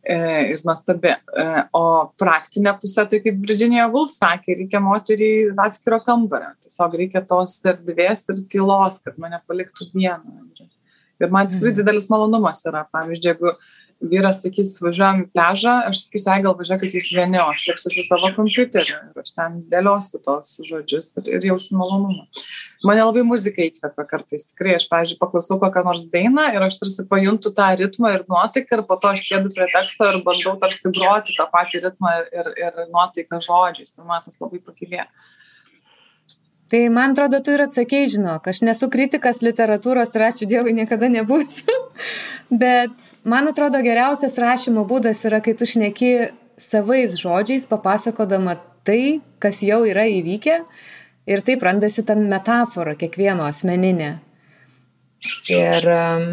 [0.03, 0.15] E,
[0.51, 1.13] ir nuostabi.
[1.15, 1.43] E,
[1.79, 1.83] o
[2.19, 6.49] praktinė pusė, tai kaip Virginia Woolf sakė, reikia moteriai atskiro kambario.
[6.65, 10.67] Tiesiog reikia tos erdvės ir tylos, kad mane paliktų vieną.
[11.21, 11.77] Ir man tikrai mhm.
[11.79, 12.83] didelis malonumas yra.
[12.91, 13.53] Pavyzdžiui, jeigu
[14.11, 17.93] vyras sakys, važiuojam į pležą, aš sakysiu, ai gal važiuokit jūs vieni, o aš liksiu
[17.93, 22.27] su savo kompiuteriu ir aš ten dėliosiu tos žodžius ir, ir jausiu malonumą.
[22.83, 27.05] Mane labai muzika įkvepia kartais, tikrai, aš, pavyzdžiui, paklausau kokią nors dainą ir aš tarsi
[27.07, 30.91] pajuntu tą ritmą ir nuotaiką ir po to aš sėdu prie teksto ir bandau tarsi
[30.91, 35.07] groti tą patį ritmą ir, ir nuotaiką žodžiais ir man tas labai pakilė.
[36.73, 41.05] Tai man atrodo, tu ir atsakėjai, žinok, aš nesu kritikas literatūros ir ačiū Dievui niekada
[41.05, 41.75] nebūsiu.
[42.63, 46.09] Bet man atrodo, geriausias rašymo būdas yra, kai tu šneki
[46.57, 48.57] savais žodžiais, papasakodama
[48.89, 50.55] tai, kas jau yra įvykę
[51.29, 54.09] ir taip randasi ta metafora kiekvieno asmeninė.
[55.53, 56.27] Ir um,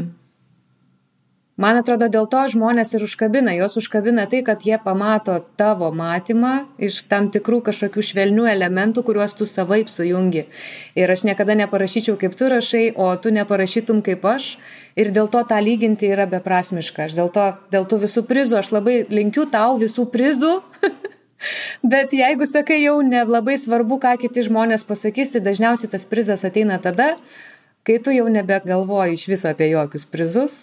[1.61, 6.53] Man atrodo, dėl to žmonės ir užkabina, juos užkabina tai, kad jie pamato tavo matymą
[6.81, 10.46] iš tam tikrų kažkokių švelnių elementų, kuriuos tu savaip sujungi.
[10.96, 14.55] Ir aš niekada neparašyčiau kaip tu rašai, o tu neparašytum kaip aš.
[14.96, 17.11] Ir dėl to tą lyginti yra beprasmiška.
[17.11, 17.44] Aš dėl to,
[17.77, 20.57] dėl tų visų prizų, aš labai linkiu tau visų prizų.
[21.92, 26.81] Bet jeigu sakai jau nelabai svarbu, ką kiti žmonės pasakys, tai dažniausiai tas prizas ateina
[26.81, 27.18] tada,
[27.85, 30.61] kai tu jau nebegalvoji iš viso apie jokius prizus,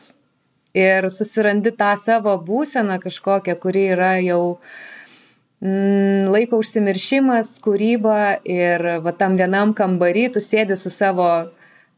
[0.77, 4.41] ir susirandi tą savo būseną kažkokią, kuri yra jau
[5.63, 11.29] mm, laiko užsimiršimas, kūryba ir va tam vienam kambarį tu sėdi su savo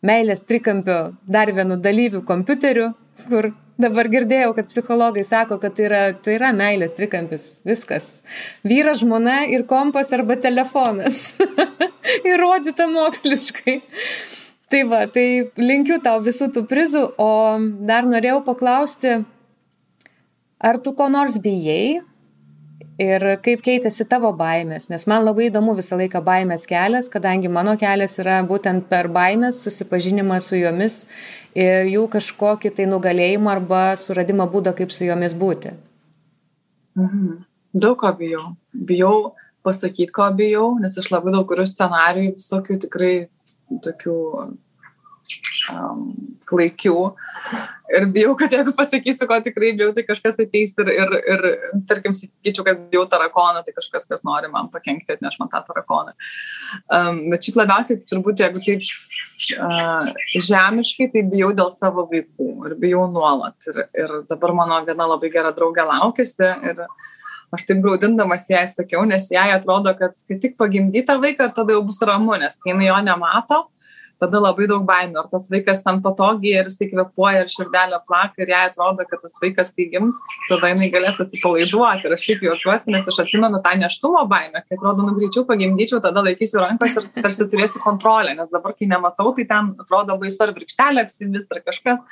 [0.06, 2.94] meilės trikampio dar vienu dalyviu kompiuteriu,
[3.28, 7.46] kur Dabar girdėjau, kad psichologai sako, kad tai yra, tai yra meilės trikampis.
[7.64, 8.10] Viskas.
[8.68, 11.30] Vyras, žmona ir kompas arba telefonas.
[12.28, 13.78] Įrodyta moksliškai.
[14.70, 17.32] Tai va, tai linkiu tau visų tų prizų, o
[17.90, 19.16] dar norėjau paklausti,
[20.62, 22.04] ar tu ko nors bijai
[23.00, 27.74] ir kaip keitėsi tavo baimės, nes man labai įdomu visą laiką baimės kelias, kadangi mano
[27.82, 31.00] kelias yra būtent per baimės susipažinimą su jomis
[31.58, 35.74] ir jų kažkokį tai nugalėjimą arba suradimą būdą, kaip su jomis būti.
[37.00, 37.40] Mhm.
[37.74, 38.46] Daug ko bijau.
[38.74, 39.34] Bijau
[39.66, 43.14] pasakyti, ko bijau, nes aš labai daug kuriu scenarijų, visokių tikrai
[43.86, 44.18] tokių
[45.74, 46.06] um,
[46.50, 46.96] klaikių.
[47.90, 51.46] Ir bijau, kad jeigu pasakysiu, ko tikrai bijau, tai kažkas ateis ir, ir, ir
[51.90, 56.14] tarkim, sakyčiau, kad bijau tarakoną, tai kažkas, kas nori man pakengti, atneš man tą tarakoną.
[56.86, 58.86] Um, bet šiaip labiausiai, tai turbūt, jeigu taip
[59.58, 60.10] uh,
[60.50, 63.58] žemiškai, tai bijau dėl savo vaikų ir bijau nuolat.
[63.72, 66.86] Ir, ir dabar mano viena labai gera draugė laukiasi ir
[67.56, 71.84] aš taip graudindamas jai sakiau, nes jai atrodo, kad kai tik pagimdyta vaiką, tada jau
[71.86, 73.66] bus ramu, nes kai jinai jo nemato,
[74.20, 75.22] tada labai daug baimių.
[75.22, 79.24] Ar tas vaikas ten patogiai ir jisai kvepuoja ir širdelė plaka ir jai atrodo, kad
[79.24, 82.08] tas vaikas, kai gims, tada jinai galės atsipalaiduoti.
[82.08, 86.02] Ir aš taip jaučiuosi, nes aš atsimenu tą neštumo baimę, kai atrodo, nu greičiau pagimdyčiau,
[86.04, 90.46] tada laikysiu rankas ir tarsi turėsiu kontrolę, nes dabar, kai nematau, tai ten atrodo baisu
[90.46, 92.04] ar virkštelė apsivis ar kažkas.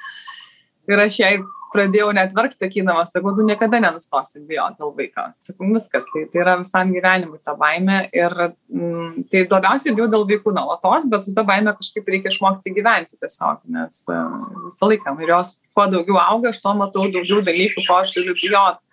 [0.88, 1.34] Ir aš jai
[1.78, 5.28] pradėjau net verkti, sakydama, sakau, tu niekada nenustosi bijoti dėl vaiko.
[5.44, 8.02] Sakau, viskas, tai, tai yra visam gyvenimui ta baime.
[8.16, 12.74] Ir mm, tai labiausiai bijau dėl vaikų nuolatos, bet su ta baime kažkaip reikia išmokti
[12.76, 14.36] gyventi tiesiog, nes uh,
[14.66, 15.16] visą laiką.
[15.24, 18.90] Ir jos kuo daugiau auga, aš to matau daugiau dalykų, ko aš turiu bijoti.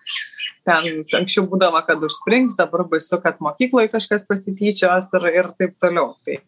[0.69, 6.15] Ten anksčiau būdavo, kad užsprings, dabar baisu, kad mokykloje kažkas pasityčios ir, ir taip toliau.
[6.25, 6.39] Tai,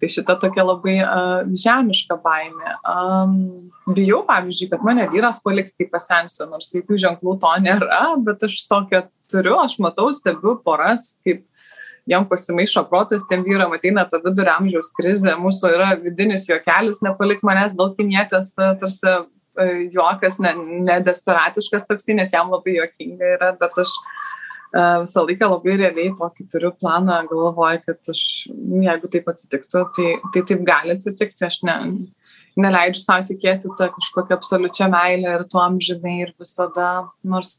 [0.00, 2.72] Tai šita tokia labai uh, žemiška baimė.
[2.82, 3.34] Um,
[3.94, 8.58] bijau, pavyzdžiui, kad mane vyras paliks, kai pasensiu, nors jokių ženklų to nėra, bet aš
[8.70, 11.44] tokią turiu, aš matau, stebiu poras, kaip
[12.10, 17.46] jam pasimaišo protas, tiem vyram ateina ta vidurio amžiaus krizė, mūsų yra vidinis juokelis, nepalik
[17.46, 19.14] manęs dėl kinietės, tarsi
[19.92, 20.54] juokas, ne,
[20.88, 26.12] ne desperatiškas toksai, nes jam labai juokinga yra, bet aš uh, visą laiką labai realiai
[26.18, 28.22] tokį turiu planą, galvoju, kad aš,
[28.88, 31.76] jeigu taip atsitiktų, tai, tai taip gali atsitikti, aš ne,
[32.60, 36.90] neleidžiu savo tikėti tą kažkokią absoliučią meilę ir tuo amžinai ir visada,
[37.26, 37.56] nors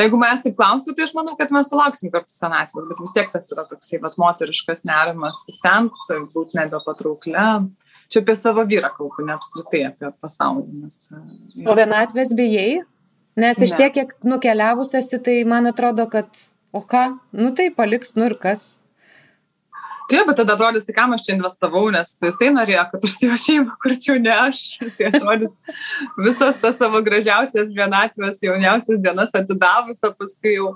[0.00, 3.32] jeigu mes taip klaustų, tai aš manau, kad mes sulauksim kartu senatvės, bet vis tiek
[3.32, 5.96] tas yra toksai, bet moteriškas nerimas susent,
[6.34, 7.46] būti nebepatrauklė.
[8.10, 10.82] Čia apie savo vyrą kalbu, ne apskritai apie pasaulį.
[10.82, 10.96] Nes,
[11.62, 12.80] o vienatvės bijai?
[13.38, 16.26] Nes iš tiek, kiek nukeliavus esi, tai man atrodo, kad,
[16.74, 17.04] o ką,
[17.38, 18.79] nu tai paliks, nu ir kas.
[20.10, 23.36] Taip, bet tada atrodys, tai kam aš čia investavau, nes jisai norėjo, kad už jo
[23.44, 24.62] šeimą kurčiau ne aš.
[24.98, 25.54] Tai atrodys
[26.18, 30.72] visas tas savo gražiausias vienatvės, jauniausias dienas atidavus, o paskui jau,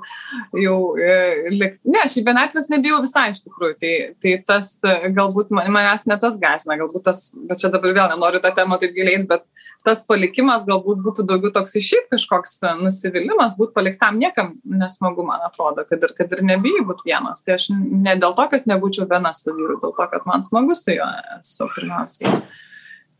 [0.62, 1.16] jau e,
[1.50, 1.90] likti.
[1.90, 3.76] Ne, aš vienatvės nebijau visai iš tikrųjų.
[3.82, 3.92] Tai,
[4.22, 4.70] tai tas
[5.18, 8.78] galbūt man, manęs ne tas gasina, galbūt tas, bet čia dabar vėl nenoriu tą temą
[8.78, 9.42] taip giliai, bet
[9.84, 15.84] tas palikimas galbūt būtų daugiau toks šiaip kažkoks nusivylimas, būt paliktam niekam nesmagu, man atrodo,
[15.88, 17.44] kad ir, kad ir nebijai būti vienas.
[17.44, 20.76] Tai aš ne dėl to, kad nebūčiau viena su vyru, dėl to, kad man smagu
[20.78, 22.40] su juo esu pirmiausiai.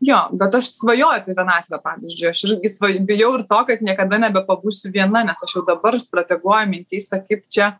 [0.03, 4.19] Jo, bet aš svajoju apie vienatvę, pavyzdžiui, aš irgi svajojau, bijau ir to, kad niekada
[4.25, 7.71] nebepabūsiu viena, nes aš jau dabar strateguoju mintys, kaip čia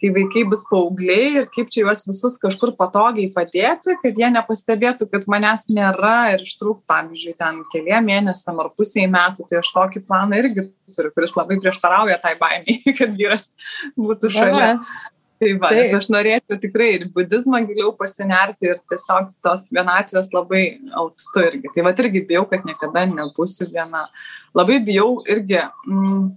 [0.00, 5.08] kai vaikai bus paaugliai ir kaip čia juos visus kažkur patogiai padėti, kad jie nepastebėtų,
[5.12, 10.04] kad manęs nėra ir ištrūk, pavyzdžiui, ten keliem mėnesiam ar pusiai metų, tai aš tokį
[10.06, 13.50] planą irgi turiu, kuris labai prieštarauja tai baimiai, kad vyras
[13.96, 14.72] būtų šalia.
[15.36, 20.62] Tai va, nes aš norėčiau tikrai ir budizmą giliau pasinerti ir tiesiog tos vienatvės labai
[20.96, 21.72] aukstu irgi.
[21.74, 24.06] Tai va irgi bijau, kad niekada nebūsiu viena.
[24.56, 25.60] Labai bijau irgi.
[25.84, 26.30] Mm,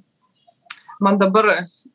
[0.99, 1.47] man dabar,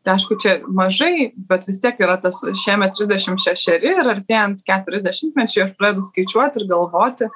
[0.04, 5.66] tai aišku, čia mažai, bet vis tiek yra tas šiemet 36 ir artėjant 40 mečiai
[5.66, 7.28] aš pradedu skaičiuoti ir galvoti,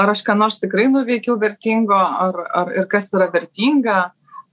[0.00, 3.98] ar aš ką nors tikrai nuveikiau vertingo, ar, ar ir kas yra vertinga,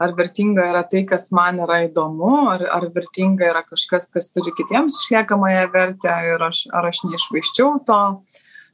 [0.02, 4.54] ar vertinga yra tai, kas man yra įdomu, ar, ar vertinga yra kažkas, kas turi
[4.58, 8.02] kitiems išliekamąją vertę ir aš, ar aš neišvaiščiau to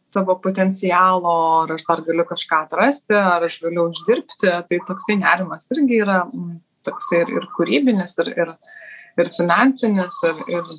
[0.07, 1.33] savo potencialo,
[1.63, 6.21] ar aš dar galiu kažką atrasti, ar aš galiu uždirbti, tai toksai nerimas irgi yra
[6.88, 8.53] toksai ir, ir kūrybinis, ir, ir,
[9.21, 10.69] ir finansinis, ir, ir,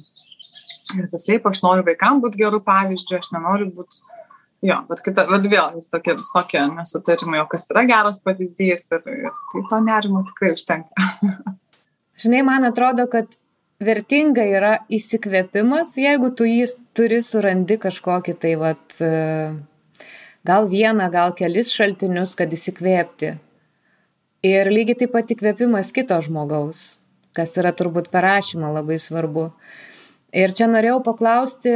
[0.99, 4.03] ir visai, aš noriu vaikam būti gerų pavyzdžių, aš nenoriu būti,
[4.69, 9.43] jo, bet kita, bet vėl tokie visokie nesutarimai, o kas yra geras pavyzdys, ir, ir
[9.53, 11.11] tai to nerimo tikrai užtenka.
[12.23, 13.37] Žinai, man atrodo, kad
[13.79, 16.67] vertinga yra įsikvėpimas, jeigu tu jį
[16.99, 18.97] turi surandi kažkokį tai, vat,
[20.49, 23.37] gal vieną, gal kelis šaltinius, kad įsikvėpti.
[24.47, 27.01] Ir lygiai taip pat įkvėpimas kito žmogaus,
[27.35, 29.49] kas yra turbūt parašymą labai svarbu.
[30.31, 31.73] Ir čia norėjau paklausti,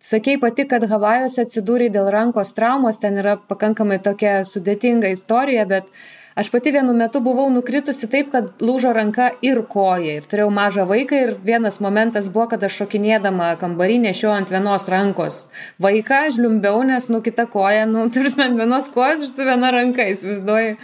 [0.00, 5.90] sakei pati, kad Havajuose atsidūrė dėl rankos traumos, ten yra pakankamai tokia sudėtinga istorija, bet
[6.36, 10.18] Aš pati vienu metu buvau nukritusi taip, kad lūžo ranka ir koja.
[10.18, 14.84] Ir turėjau mažą vaiką ir vienas momentas buvo, kad aš šokinėdama kambarį nešiau ant vienos
[14.92, 15.38] rankos
[15.80, 20.04] vaiką, žliumbiau, nes nu kita koja, nu, tarsi ant vienos kojos ir su viena ranka
[20.12, 20.76] įsivaizduoju.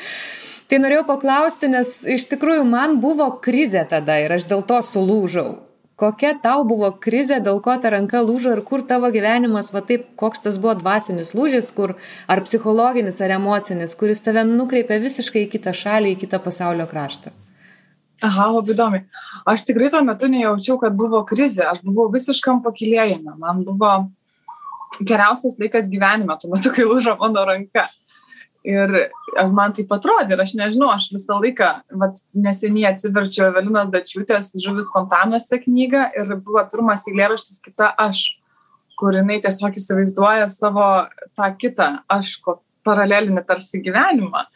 [0.72, 5.50] Tai norėjau paklausti, nes iš tikrųjų man buvo krizė tada ir aš dėl to sulūžau
[6.02, 10.08] kokia tau buvo krizė, dėl ko ta ranka lūžo ir kur tavo gyvenimas, va taip,
[10.18, 11.94] koks tas buvo dvasinis lūžis, kur
[12.26, 17.30] ar psichologinis, ar emocinis, kuris tave nukreipia visiškai į kitą šalį, į kitą pasaulio kraštą.
[18.22, 19.02] Aha, labai įdomi.
[19.50, 23.92] Aš tikrai tuo metu nejaučiau, kad buvo krizė, aš buvau visiškam pakilėjime, man buvo
[25.00, 27.86] geriausias laikas gyvenime, tuo metu, kai lūžo mano ranka.
[28.62, 28.92] Ir
[29.50, 34.92] man taip atrodė, ir aš nežinau, aš visą laiką, vat, neseniai atsiverčiau Evelinos Dačiūtės Žuvis
[34.94, 38.22] fontanuose knygą ir buvo pirmas eilėraštis kita aš,
[39.00, 40.86] kur jinai tiesiog įsivaizduoja savo
[41.34, 42.36] tą kitą aš,
[42.86, 44.46] paralelinį tarsi gyvenimą.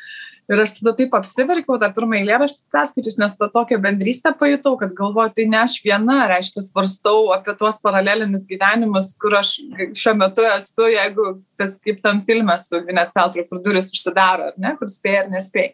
[0.47, 4.93] Ir aš tada taip apsiverkiau tą pirmą eilėraštį perskaičius, nes tą tokią bendrystę pajutau, kad
[4.95, 9.57] galvoju, tai ne aš viena, reiškia, svarstau apie tuos paralelinius gyvenimus, kur aš
[9.99, 14.61] šiuo metu esu, jeigu tas kaip tam filme su Gvinet Peltru, kur duris užsidaro, ar
[14.63, 15.73] ne, kur spėjai ar nespėjai.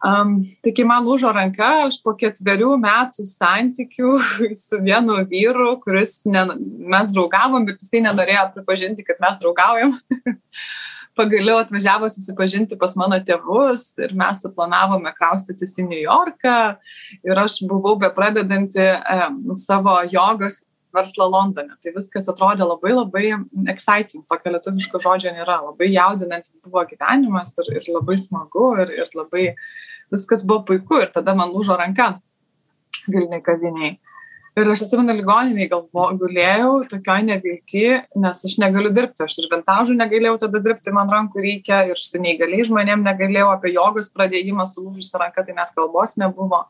[0.00, 4.14] Um, tai kai man lūžo ranka, aš po ketverių metų santykių
[4.66, 6.46] su vienu vyru, kuris ne,
[6.92, 9.96] mes draugavom, bet jisai nenorėjo pripažinti, kad mes draugaujam.
[11.20, 16.56] pagaliau atvažiavo susipažinti pas mano tėvus ir mes suplanavome kraustytis į New Yorką
[17.28, 19.20] ir aš buvau bepradedanti e,
[19.60, 20.62] savo jogos
[20.96, 21.76] verslą Londone.
[21.82, 23.26] Tai viskas atrodė labai labai
[23.70, 29.14] exciting, tokio lietuviško žodžio nėra, labai jaudinantis buvo gyvenimas ir, ir labai smagu ir, ir
[29.18, 29.50] labai
[30.10, 32.16] viskas buvo puiku ir tada man lūžo ranka
[33.06, 33.98] Vilniui kaviniai.
[34.60, 37.84] Ir aš atsimenu ligoniniai galvo, gulėjau tokioj nevilti,
[38.20, 42.20] nes aš negaliu dirbti, aš ir vintažų negalėjau tada dirbti, man rankų reikia ir su
[42.20, 46.66] neįgaliai žmonėm negalėjau, apie jogos pradėjimą sulūžusią ranką, tai net kalbos nebuvo.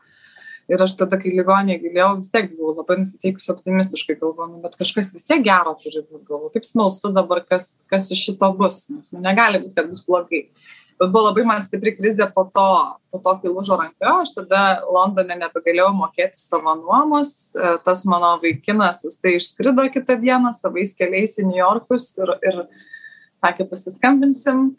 [0.71, 4.77] Ir aš tada, kai ligoniai gulėjau, vis tiek buvau labai nusiteikusi optimistiškai, galvoju, nu, bet
[4.79, 8.85] kažkas vis tiek gero turi būti, galvoju, kaip smalsu dabar, kas, kas iš šito bus,
[8.95, 10.45] nes nu, negali būti, kad bus blogai
[11.01, 12.67] bet buvo labai man stipri krizė po to,
[13.13, 18.35] po to, kai lūžo ranka, aš tada Londone nebegalėjau mokėti savo nuomos, e, tas mano
[18.43, 22.61] vaikinas, jis tai išskrido kitą dieną savais keliais į New Yorkus ir, ir
[23.41, 24.71] sakė, pasiskambinsim.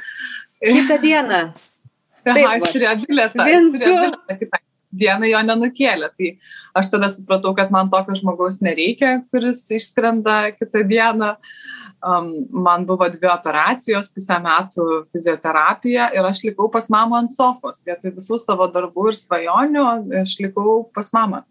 [0.61, 1.43] Kitą dieną.
[2.27, 3.49] Taip, jis turėjo bilietą.
[3.49, 3.97] Viens, du.
[4.29, 4.61] Kitą
[5.01, 6.11] dieną jo nenukėlė.
[6.13, 6.31] Tai
[6.77, 11.33] aš tada supratau, kad man tokio žmogaus nereikia, kuris išskrenda kitą dieną.
[11.33, 17.33] Uh, um, man buvo dvi operacijos, pusę metų fizioterapija ir aš likau pas mamą ant
[17.33, 17.83] sofos.
[17.87, 19.85] Vietoj visų savo darbų ir svajonių
[20.23, 21.43] aš likau pas mamą.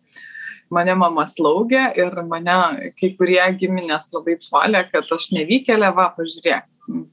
[0.70, 2.56] Mane mama slaugė ir mane
[2.98, 6.68] kai kurie giminės labai puolė, kad aš nevykėlė, va, pažiūrėk,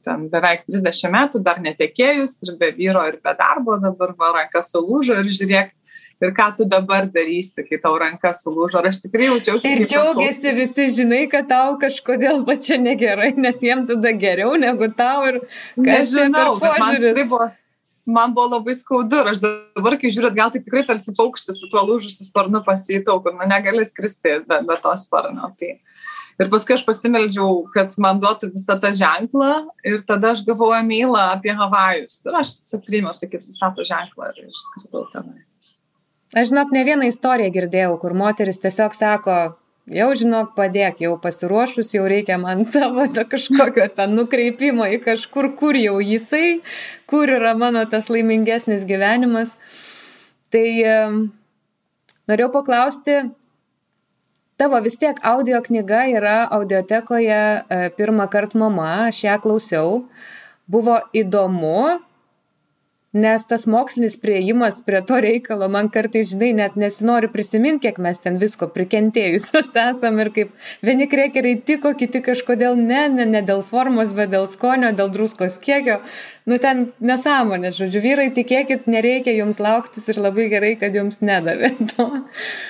[0.05, 4.69] ten beveik 30 metų dar netekėjus ir be vyro ir be darbo, dabar va rankas
[4.75, 5.73] sulūžo ir žiūrėk,
[6.21, 8.79] ir ką tu dabar darysi, kai tau ranka sulūžo.
[8.81, 9.69] Ar aš tikrai jaučiausi.
[9.69, 14.89] Ir džiaugiasi visi, žinai, kad tau kažkodėl va čia negerai, nes jiem tada geriau negu
[14.97, 15.41] tau ir
[15.75, 17.61] kažkaip požiūris.
[18.07, 21.67] Man buvo labai skaudu ir aš dabar, kai žiūrėt, gal tai tikrai tarsi paukštis su
[21.67, 25.49] tuo lūžusiu sparnu pasijutau, kur nu, negali skristi be, be to sparno.
[25.59, 25.73] Tai.
[26.37, 29.51] Ir paskui aš pasimeldžiau, kad man duotų visą tą ženklą
[29.89, 32.21] ir tada aš gavau emailą apie Havajus.
[32.29, 35.46] Ir aš tai kaip visą tą ženklą ir skridau tenai.
[36.35, 39.35] Aš žinok, ne vieną istoriją girdėjau, kur moteris tiesiog sako,
[39.87, 45.53] jau žinok, padėk, jau pasiruošus, jau reikia man tavo to kažkokio ten nukreipimo į kažkur,
[45.59, 46.59] kur jau jisai,
[47.07, 49.55] kur yra mano tas laimingesnis gyvenimas.
[50.51, 50.67] Tai
[52.27, 53.21] norėjau paklausti,
[54.59, 60.01] tavo vis tiek audio knyga yra audiotekoje e, pirmą kartą mama, aš ją klausiau.
[60.67, 62.01] Buvo įdomu,
[63.17, 68.19] Nes tas mokslinis prieimas prie to reikalo man kartais, žinai, net nesinori prisiminti, kiek mes
[68.21, 70.51] ten visko prikentėjusios esam ir kaip
[70.85, 75.57] vieni krekeriai tiko, kiti kažkodėl ne, ne, ne dėl formos, bet dėl skonio, dėl druskos
[75.63, 75.97] kiekio.
[76.47, 81.73] Nu ten nesąmonė, žodžiu, vyrai, tikėkit, nereikia jums lauktis ir labai gerai, kad jums nedavė
[81.95, 82.09] to.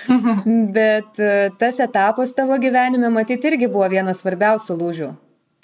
[0.78, 5.12] bet e, tas etapas tavo gyvenime, matyt, irgi buvo vienas svarbiausių lūžių.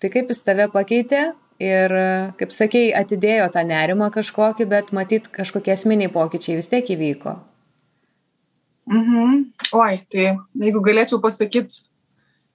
[0.04, 1.30] Tai kaip jis tave pakeitė,
[1.62, 1.94] Ir,
[2.40, 7.38] kaip sakei, atidėjo tą nerimą kažkokį, bet matyt, kažkokie esminiai pokyčiai vis tiek įvyko.
[8.90, 9.44] Mhm.
[9.80, 10.26] Oi, tai
[10.60, 11.86] jeigu galėčiau pasakyti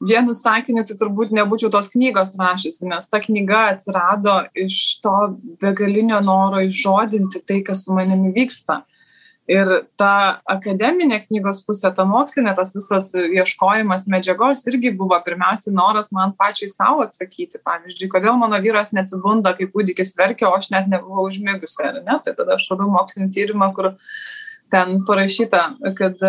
[0.01, 5.15] vienu sakiniu tai turbūt nebūčiau tos knygos rašiusi, nes ta knyga atsirado iš to
[5.63, 8.83] begalinio noro išžodinti tai, kas su manimi vyksta.
[9.49, 16.11] Ir ta akademinė knygos pusė, ta mokslinė, tas visas ieškojimas medžiagos irgi buvo pirmiausiai noras
[16.13, 17.63] man pačiai savo atsakyti.
[17.65, 22.19] Pavyzdžiui, kodėl mano vyras neatsibunda, kai kūdikis verkia, o aš net nebuvau užmigusi, ar ne?
[22.25, 23.95] Tai tada aš radau mokslinį tyrimą, kur
[24.69, 25.63] ten parašyta,
[25.97, 26.21] kad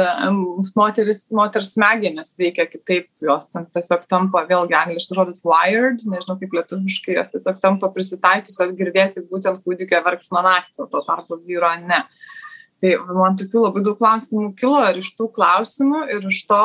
[0.80, 6.56] moteris, moters smegenis veikia kitaip, jos ten tiesiog tampa, vėlgi angliškas žodis wired, nežinau kaip
[6.56, 12.06] lietuviškai, jos tiesiog tampa prisitaikiusios girdėti būtent kūdikio verksmą naktį, o tuo tarpu vyro ne.
[12.80, 16.64] Tai man tokių labai daug klausimų kilo ir iš tų klausimų ir iš to,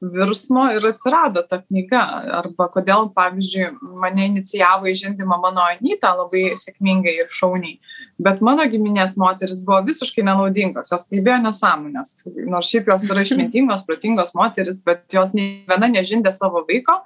[0.00, 2.00] virsmo ir atsirado ta knyga.
[2.38, 3.66] Arba kodėl, pavyzdžiui,
[4.00, 7.76] mane inicijavo į žindimą mano Anyta labai sėkmingai ir šauniai.
[8.20, 12.14] Bet mano giminės moteris buvo visiškai nenaudingos, jos kalbėjo nesąmonės.
[12.48, 17.00] Nors šiaip jos yra išmintingos, protingos moteris, bet jos nei viena nežindė savo vaiko.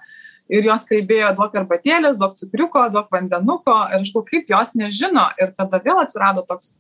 [0.53, 3.79] Ir jos kalbėjo duok arbatėlės, duok cukriuko, duok vandenuko.
[3.91, 5.31] Ir aš galvoju, kaip jos nežino.
[5.41, 6.75] Ir tada vėl atsirado toks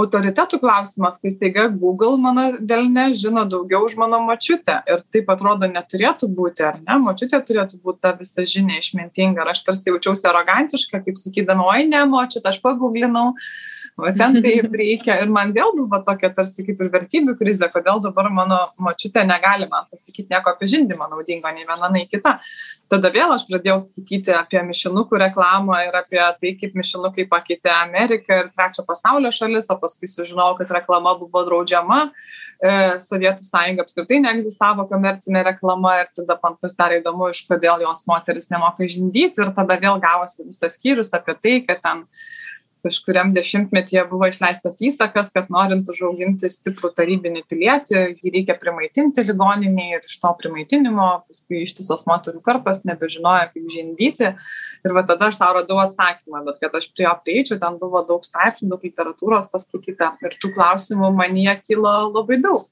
[0.00, 4.80] autoritetų klausimas, kai staiga Google mano delne žino daugiau už mano močiutę.
[4.90, 6.98] Ir taip atrodo neturėtų būti, ar ne?
[7.04, 9.44] Močiutė turėtų būti ta visa žinia išmintinga.
[9.44, 13.32] Ir aš tarsi jaučiausi arogantiška, kaip sakydama, oi ne, močiutė, aš paguglinau
[13.96, 15.16] o ten taip reikia.
[15.22, 19.68] Ir man vėl buvo tokia tarsi kaip ir vertybių krizė, kodėl dabar mano močiutė negali
[19.70, 22.36] man pasakyti nieko apie žindimą naudingo, nei viena, nei kita.
[22.90, 28.40] Tada vėl aš pradėjau skaityti apie mišinukų reklamą ir apie tai, kaip mišinukai pakeitė Ameriką
[28.42, 32.00] ir trečią pasaulio šalis, o paskui sužinojau, kad reklama buvo draudžiama.
[32.64, 32.72] E,
[33.02, 38.46] Sovietų sąjunga apskritai neegzistavo komercinė reklama ir tada man pasidarė įdomu, iš kodėl jos moteris
[38.52, 42.04] nemoka žindyti ir tada vėl gavosi visas skyrius apie tai, kad ten
[42.84, 49.98] kažkuriam dešimtmetyje buvo išleistas įsakas, kad norint užauginti stiprų tarybinį pilietį, jį reikia primaitinti ligoninėje
[49.98, 54.34] ir iš to primaitinimo paskui ištisos moterų karpas nebežinojo, kaip žindyti.
[54.84, 58.04] Ir va tada aš savo radau atsakymą, bet kad aš prie jo prieičiau, ten buvo
[58.04, 62.68] daug straipsnių, daug literatūros paskaityta ir tų klausimų man jie kilo labai daug.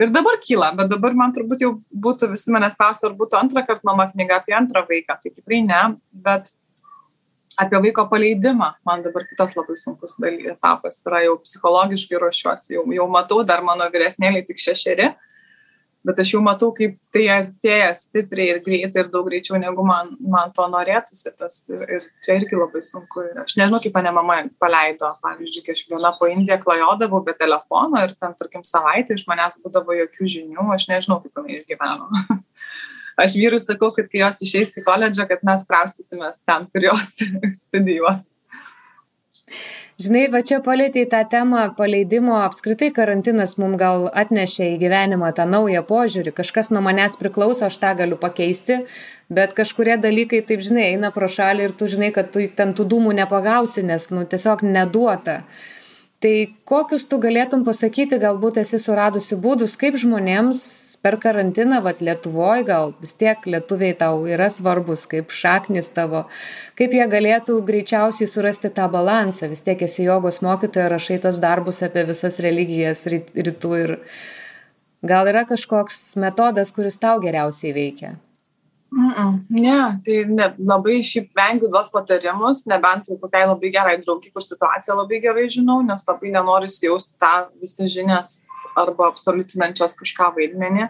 [0.00, 3.66] Ir dabar kyla, bet dabar man turbūt jau būtų, visi manęs klausia, ar būtų antrą
[3.68, 5.18] kartą mano knyga apie antrą vaiką.
[5.20, 5.82] Tai tikrai ne,
[6.24, 6.48] bet
[7.58, 8.70] apie vaiko paleidimą.
[8.86, 13.88] Man dabar kitas labai sunkus etapas yra jau psichologiškai ruošiuosi jau jau matau dar mano
[13.90, 15.10] vyresnėlei tik šešeri
[16.04, 20.14] bet aš jau matau kaip tai artėja stipriai ir greitai ir daug greičiau negu man
[20.34, 24.14] man to norėtųsi tas ir, ir čia irgi labai sunku ir aš nežinau kaip mane
[24.16, 25.12] mama paleido.
[25.24, 29.58] Pavyzdžiui kai aš viena po indiją klajodavau be telefono ir ten tarkim savaitę iš manęs
[29.60, 32.08] būdavo jokių žinių aš nežinau kaip jinai išgyveno
[33.20, 37.16] aš vyrui sakau, kad kai jos išeis į koledžą, kad mes kraustysimės ten, kur jos
[37.68, 38.30] studijuos.
[40.00, 45.44] Žinai, va čia palėtė tą temą paleidimo, apskritai karantinas mums gal atnešė į gyvenimą tą
[45.44, 48.78] naują požiūrį, kažkas nuo manęs priklauso, aš tą galiu pakeisti,
[49.28, 52.88] bet kažkurie dalykai, taip žinai, eina pro šalį ir tu žinai, kad tu ten tų
[52.94, 55.42] dūmų nepagausi, nes, nu, tiesiog neduota.
[55.42, 55.79] Uh,
[56.20, 56.32] Tai
[56.68, 60.60] kokius tu galėtum pasakyti, galbūt esi suradusi būdus, kaip žmonėms
[61.00, 66.26] per karantiną, vad Lietuvoje, gal vis tiek lietuviai tau yra svarbus, kaip šaknis tavo,
[66.76, 71.80] kaip jie galėtų greičiausiai surasti tą balansą, vis tiek esi jogos mokytoja, rašai tos darbus
[71.88, 73.98] apie visas religijas rytų ir
[75.00, 78.18] gal yra kažkoks metodas, kuris tau geriausiai veikia.
[78.92, 84.32] Mm -mm, ne, tai ne, labai šiaip vengiu duos patarimus, nebent kokiai labai gerai draugiai,
[84.34, 88.28] kur situaciją labai gerai žinau, nes labai nenoriu įsijausti tą visą žinias
[88.76, 90.88] arba absoliutinančias kažką vaidmenį.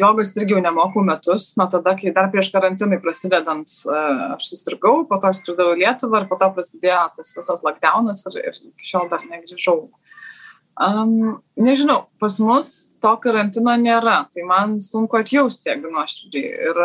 [0.00, 3.66] Jogos irgi jau nemokau metus, nuo tada, kai dar prieš karantinai prasidedant
[4.34, 8.38] aš susirgau, po to skridau į Lietuvą ir po to prasidėjo tas visas lockdownas ir,
[8.44, 9.88] ir iki šiol dar negrįžau
[10.80, 12.68] Um, nežinau, pas mus
[13.04, 16.52] to karantino nėra, tai man sunku atjausti, jeigu nuoširdžiai.
[16.70, 16.78] Ir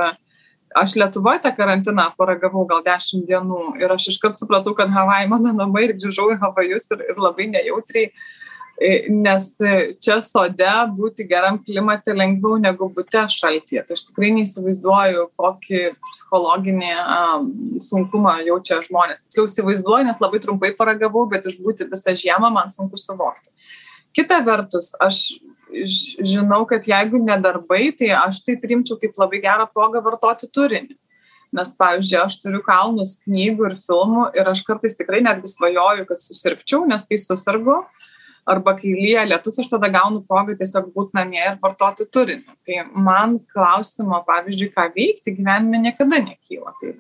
[0.76, 5.54] aš Lietuvoje tą karantiną paragavau gal 10 dienų ir aš iškart supratau, kad Havai mano
[5.56, 8.12] namai ir grįžau į Havajus ir, ir labai nejautriai,
[9.16, 9.48] nes
[10.04, 13.86] čia sode būti geram klimate lengviau negu būte šaltyje.
[13.88, 19.30] Tai aš tikrai neįsivaizduoju, kokį psichologinį um, sunkumą jaučia žmonės.
[19.30, 23.56] Tiksliau įsivaizduoju, nes labai trumpai paragavau, bet išbūti visą žiemą man sunku suvokti
[24.16, 25.22] kita vertus aš
[26.24, 30.96] žinau kad jeigu ne darbai tai aš tai priimčiau kaip labai gerą progą vartoti turinį.
[31.56, 36.20] Nes pavyzdžiui aš turiu kalnus knygų ir filmų ir aš kartais tikrai netgi svajoju kad
[36.20, 37.78] susirgčiau nes kai susergu
[38.46, 42.58] arba kai lyja lietus aš tada gaunu progą tiesiog būt namie ir vartoti turinį.
[42.66, 46.76] Tai man klausimo pavyzdžiui ką veikti gyvenime niekada nekyla.
[46.82, 46.94] Tai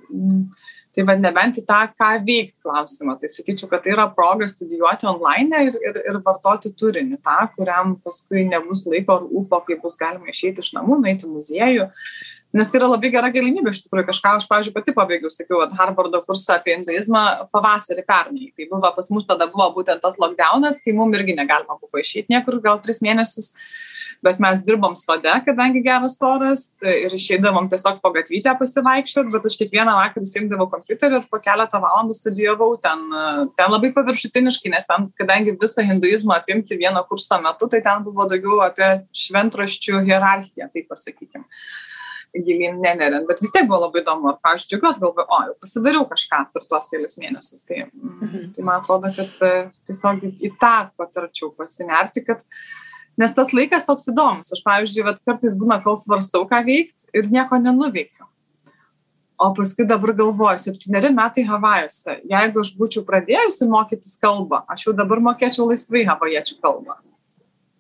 [0.95, 5.09] tai vat nebent į tą ką veikt klausimą tai sakyčiau kad tai yra proga studijuoti
[5.11, 9.99] onlaine ir ir ir vartoti turinį tą kuriam paskui nebus laiko ar ūpo kai bus
[9.99, 11.89] galima išeiti iš namų nueiti į muziejų
[12.55, 15.73] Nes tai yra labai gera galimybė iš tikrųjų kažką, aš, pavyzdžiui, pati pabaigiau, sakiau, at
[15.75, 18.47] Harvardo kursą apie hinduizmą pavasarį pernai.
[18.55, 22.31] Tai buvo pas mus tada buvo būtent tas lockdownas, kai mums irgi negalima buvo išeiti
[22.31, 23.51] niekur gal tris mėnesius.
[24.25, 29.57] Bet mes dirbom sode, kadangi geras oras ir išeidavom tiesiog po gatvytę pasivaikščioti, bet aš
[29.59, 33.05] kiekvieną vakarą įsijungdavau kompiuterį ir po keletą valandų studijavau ten,
[33.59, 38.27] ten labai paviršutiniškai, nes ten, kadangi visą hinduizmą apimti vieno kurso metu, tai ten buvo
[38.31, 38.91] daugiau apie
[39.25, 41.45] šventraščių hierarchiją, taip pasakykime
[42.43, 44.31] gilyn neneriant, bet vis tiek buvo labai įdomu.
[44.31, 47.67] Ir, pavyzdžiui, džiugiuosi, galvoju, o, jau pasidariau kažką per tuos kelias mėnesius.
[47.67, 48.49] Tai, mhm.
[48.55, 49.53] tai man atrodo, kad e,
[49.87, 52.43] tiesiog į tą patarčiau pasinerti, kad
[53.21, 54.53] nes tas laikas toks įdomus.
[54.55, 58.27] Aš, pavyzdžiui, vat, kartais būna, kol svarstau, ką veikti ir nieko nenuveikiu.
[59.35, 62.21] O paskui dabar galvoju, septyneri metai Havajuose.
[62.31, 66.95] Jeigu aš būčiau pradėjusi mokytis kalbą, aš jau dabar mokėčiau laisvai havajiečių kalbą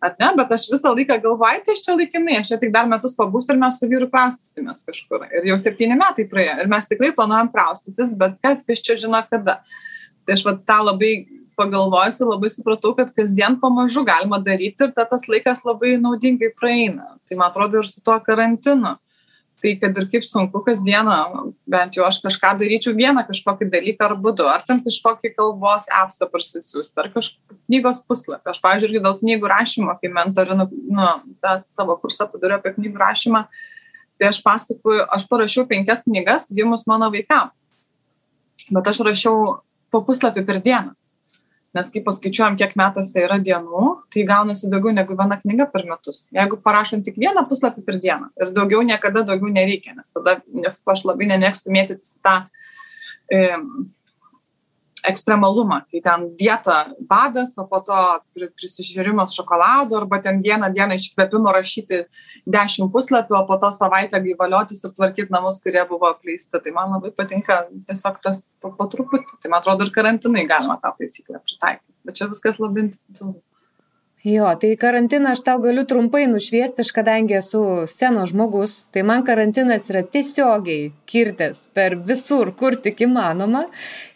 [0.05, 2.87] ar ne, bet aš visą laiką galvoju, tai aš čia laikinai, aš čia tik dar
[2.89, 5.25] metus pabūsiu ir mes su vyru kraustysimės kažkur.
[5.31, 9.21] Ir jau septyni metai praėjo ir mes tikrai planuojam kraustytis, bet kas vis čia žino
[9.29, 9.59] kada.
[10.25, 11.13] Tai aš va tą labai
[11.57, 17.15] pagalvojusi, labai supratau, kad kasdien pamažu galima daryti ir ta, tas laikas labai naudingai praeina.
[17.25, 18.97] Tai man atrodo ir su tuo karantinu
[19.65, 21.15] tai kad ir kaip sunku kasdieną,
[21.69, 26.27] bent jau aš kažką daryčiau vieną kažkokį dalyką ar būdu, ar ten kažkokį kalbos appsą
[26.29, 28.51] parsisiųsti, ar kažkokį knygos puslapį.
[28.51, 31.07] Aš, pavyzdžiui, dėl knygų rašymo, kai mentorinu, nu,
[31.41, 33.45] tą savo kursą padariau apie knygų rašymą,
[34.19, 37.49] tai aš pasakoju, aš parašiau penkias knygas gimus mano vaikam.
[38.69, 40.93] Bet aš rašiau po puslapį per dieną
[41.75, 46.23] nes kai paskaičiuojam kiek metuose yra dienų tai gaunasi daugiau negu viena knyga per metus.
[46.35, 50.39] Jeigu parašom tik vieną puslapį per dieną ir daugiau niekada daugiau nereikia nes tada
[50.95, 52.39] aš labai nemėgstu mėtytis tą
[55.09, 56.77] ekstremalumą, kai ten dieta
[57.09, 57.97] badas, o po to
[58.35, 62.03] prisižiūrimas šokolado, arba ten vieną dieną iš įkvėpimo rašyti
[62.57, 66.61] dešimt puslapių, o po to savaitę gyvaliotis ir tvarkyti namus, kurie buvo apleisti.
[66.61, 69.41] Tai man labai patinka tiesiog tas po, po truputį.
[69.41, 71.91] Tai man atrodo ir karantinai galima tą taisyklę pritaikyti.
[72.05, 73.41] Bet čia viskas labai individualu.
[74.25, 79.85] Jo, tai karantiną aš tau galiu trumpai nušviesti, kadangi esu senos žmogus, tai man karantinas
[79.91, 83.67] yra tiesiogiai kirtęs per visur, kur tik įmanoma.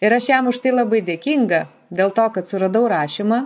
[0.01, 1.62] Ir aš jam už tai labai dėkinga,
[1.93, 3.43] dėl to, kad suradau rašymą,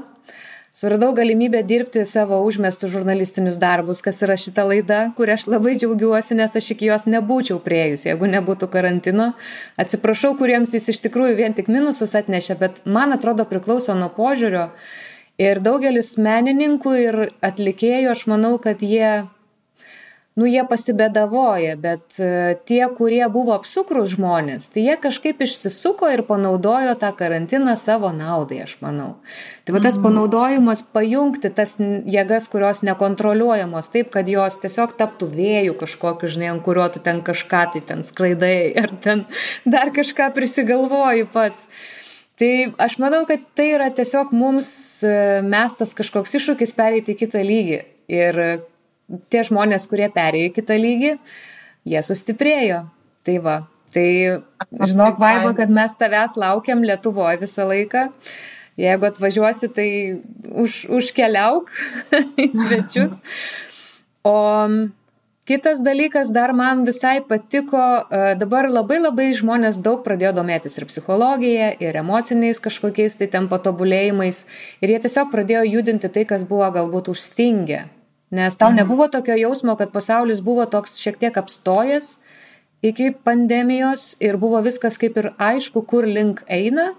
[0.71, 6.39] suradau galimybę dirbti savo užmestų žurnalistinius darbus, kas yra šita laida, kurią aš labai džiaugiuosi,
[6.39, 9.33] nes aš iki jos nebūčiau prieėjus, jeigu nebūtų karantino.
[9.75, 14.69] Atsiprašau, kuriems jis iš tikrųjų vien tik minusus atnešė, bet man atrodo priklauso nuo požiūrio
[15.41, 19.23] Ir daugelis menininkų ir atlikėjų, aš manau, kad jie,
[20.37, 26.21] nu, jie pasibėdavoja, bet e, tie, kurie buvo apsukrus žmonės, tai jie kažkaip išsisuko ir
[26.27, 29.15] panaudojo tą karantiną savo naudai, aš manau.
[29.65, 30.05] Tai va tas mhm.
[30.05, 36.61] panaudojimas pajungti tas jėgas, kurios nekontroliuojamos, taip, kad jos tiesiog taptų vėjų kažkokiu, žinai, ant
[36.69, 39.25] kurio tu ten kažką tai ten skraidai ar ten
[39.65, 41.65] dar kažką prisigalvoji pats.
[42.43, 44.67] Tai aš manau, kad tai yra tiesiog mums
[45.07, 47.77] e, mestas kažkoks iššūkis pereiti į kitą lygį.
[48.11, 48.39] Ir
[49.31, 51.13] tie žmonės, kurie perėjo į kitą lygį,
[51.87, 52.81] jie sustiprėjo.
[53.23, 53.53] Tai va,
[53.95, 54.07] tai
[54.59, 58.09] žinok, Vaiva, kad mes tavęs laukiam Lietuvoje visą laiką.
[58.81, 59.87] Jeigu atvažiuosi, tai
[60.51, 61.71] už, užkeliauk
[62.43, 63.21] į svečius.
[64.27, 64.35] O
[65.43, 70.85] Kitas dalykas dar man visai patiko, e, dabar labai labai žmonės daug pradėjo domėtis ir
[70.87, 74.45] psichologija, ir emociniais kažkokiais tai ten patobulėjimais,
[74.79, 77.81] ir jie tiesiog pradėjo judinti tai, kas buvo galbūt užstingę.
[78.31, 78.79] Nes tau mhm.
[78.79, 82.15] nebuvo tokio jausmo, kad pasaulis buvo toks šiek tiek apstojęs
[82.83, 86.93] iki pandemijos ir buvo viskas kaip ir aišku, kur link eina,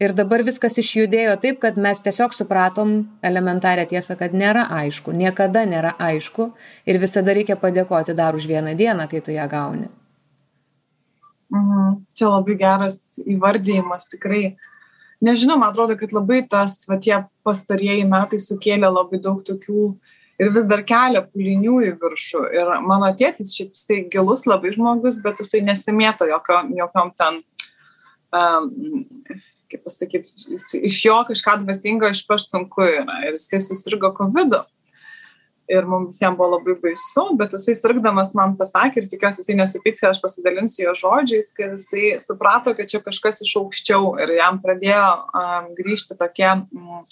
[0.00, 2.92] Ir dabar viskas išjudėjo taip, kad mes tiesiog supratom
[3.26, 6.46] elementarią tiesą, kad nėra aišku, niekada nėra aišku
[6.88, 9.90] ir visada reikia padėkoti dar už vieną dieną, kai tu ją gauni.
[11.52, 12.00] Mhm.
[12.16, 14.56] Čia labai geras įvardėjimas, tikrai.
[15.20, 19.84] Nežinau, man atrodo, kad labai tas, va tie pastarieji metai sukėlė labai daug tokių
[20.40, 22.46] ir vis dar kelia pulinių į viršų.
[22.56, 27.42] Ir mano tėtis šiaip jisai gilus labai žmogus, bet jisai nesimėto jokiom, jokiom ten
[28.32, 28.70] um,
[29.70, 30.50] kaip pasakyti,
[30.82, 33.22] iš jo kažką dvasingo išpašt sunku yra.
[33.28, 34.58] Ir jisai susirgo COVID.
[34.58, 34.66] -u.
[35.70, 40.02] Ir mums visiems buvo labai baisu, bet jisai sirgdamas man pasakė ir tikiuosi jisai nesupyks,
[40.08, 45.04] aš pasidalinsiu jo žodžiais, kad jisai suprato, kad čia kažkas iš aukščiau ir jam pradėjo
[45.30, 47.04] um, grįžti tokie um,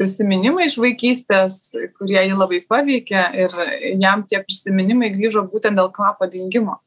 [0.00, 1.58] prisiminimai iš vaikystės,
[1.98, 3.58] kurie jį labai paveikė ir
[4.00, 6.80] jam tie prisiminimai grįžo būtent dėl kvapo dingimo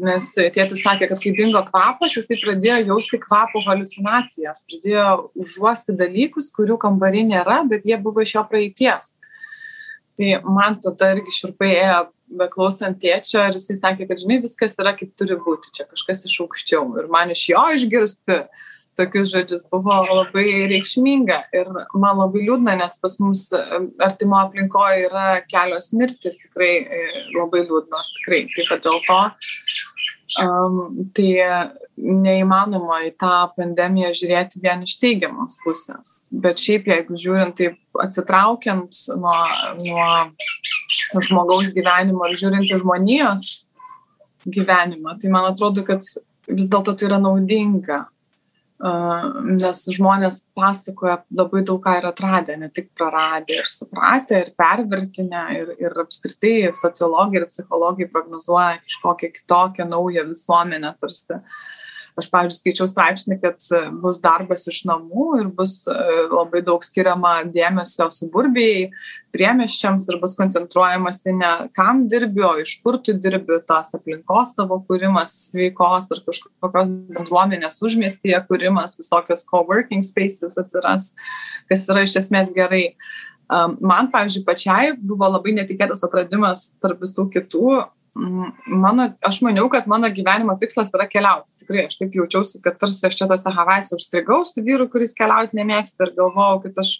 [0.00, 5.06] nes tėtis sakė, kad kai dingo kvapas, jisai pradėjo jausti kvapo halucinacijas, pradėjo
[5.38, 9.12] užuosti dalykus, kurių kambarį nėra, bet jie buvo iš jo praeities.
[10.18, 12.00] Tai man tada irgi širpai ėjo
[12.40, 16.40] beklausant tėčio ir jisai sakė, kad, žinai, viskas yra kaip turi būti, čia kažkas iš
[16.44, 16.84] aukščiau.
[17.00, 18.40] Ir man iš jo išgirsti
[18.98, 23.46] tokius žodžius buvo labai reikšminga ir man labai liūdna, nes pas mus
[24.02, 27.04] artimo aplinkoje yra kelios mirtis tikrai e,
[27.36, 28.42] labai liūdnos, tikrai.
[28.54, 29.20] Taip pat dėl to
[30.44, 30.80] um,
[31.16, 31.30] tai
[32.00, 36.14] neįmanoma į tą pandemiją žiūrėti vien iš teigiamos pusės.
[36.32, 39.40] Bet šiaip, jeigu žiūrint taip atsitraukiant nuo,
[39.86, 43.50] nuo žmogaus gyvenimo ir žiūrint į žmonijos
[44.48, 46.04] gyvenimą, tai man atrodo, kad
[46.48, 48.06] vis dėlto tai yra naudinga
[48.80, 55.42] nes žmonės pasakoja labai daug ką yra atradę, ne tik praradę ir supratę ir pervertinę
[55.58, 61.36] ir, ir apskritai sociologai ir psichologai prognozuoja kažkokią kitokią naują visuomenę tarsi.
[61.40, 61.69] Uh,
[62.18, 65.94] Aš, pavyzdžiui, skaičiau straipsnį, kad e, bus darbas iš namų ir bus e,
[66.32, 68.88] labai daug skiriama dėmesio suburbijai,
[69.34, 74.80] priemeščiams ir bus koncentruojamasi ne kam dirbi, o iš kur tu dirbi, tas aplinkos savo
[74.88, 81.12] kūrimas, sveikos ar kažkokios bendruomenės užmiestyje kūrimas, visokios coworking spaces atsiras,
[81.70, 82.88] kas yra iš esmės gerai.
[83.82, 87.80] Man, pavyzdžiui, pačiai buvo labai netikėtas atradimas tarp visų kitų
[88.14, 91.54] mano, aš maniau, kad mano gyvenimo tikslas yra keliauti.
[91.62, 95.58] Tikrai aš taip jaučiausi, kad tarsi aš čia tose Havajose užstrigau su vyru, kuris keliauti
[95.58, 96.96] nemėgsta ir galvojau, kad aš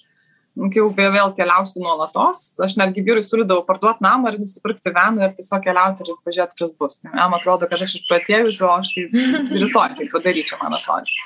[0.59, 2.43] nu, jau vėl keliausiu nuolatos.
[2.63, 6.75] Aš netgi vyrui siūlydavau parduoti namą ir nusipirkti veną ir tiesiog keliauti ir pažiūrėti, kas
[6.79, 7.01] bus.
[7.07, 11.21] Jam atrodo, kad aš išpratėjus, o aš tai rytoj tai padaryčiau, man atrodo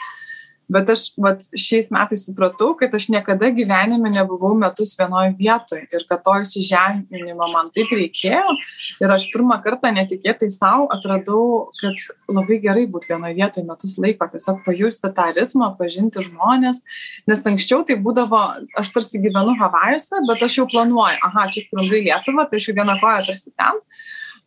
[0.73, 6.07] bet aš vat šiais metais supratau kad aš niekada gyvenime nebuvau metus vienoj vietoj ir
[6.09, 8.57] kad to įsižeminimo man taip reikėjo.
[9.03, 14.29] Ir aš pirmą kartą netikėtai sau atradau kad labai gerai būt vienoj vietoj metus laiko
[14.33, 16.83] tiesiog pajusti tą ritmą pažinti žmones
[17.29, 18.43] nes anksčiau tai būdavo
[18.81, 22.71] aš tarsi gyvenu havajuose bet aš jau planuoju aha čia skrendu į lietuvą tai aš
[22.71, 23.83] jau viena koja tarsi ten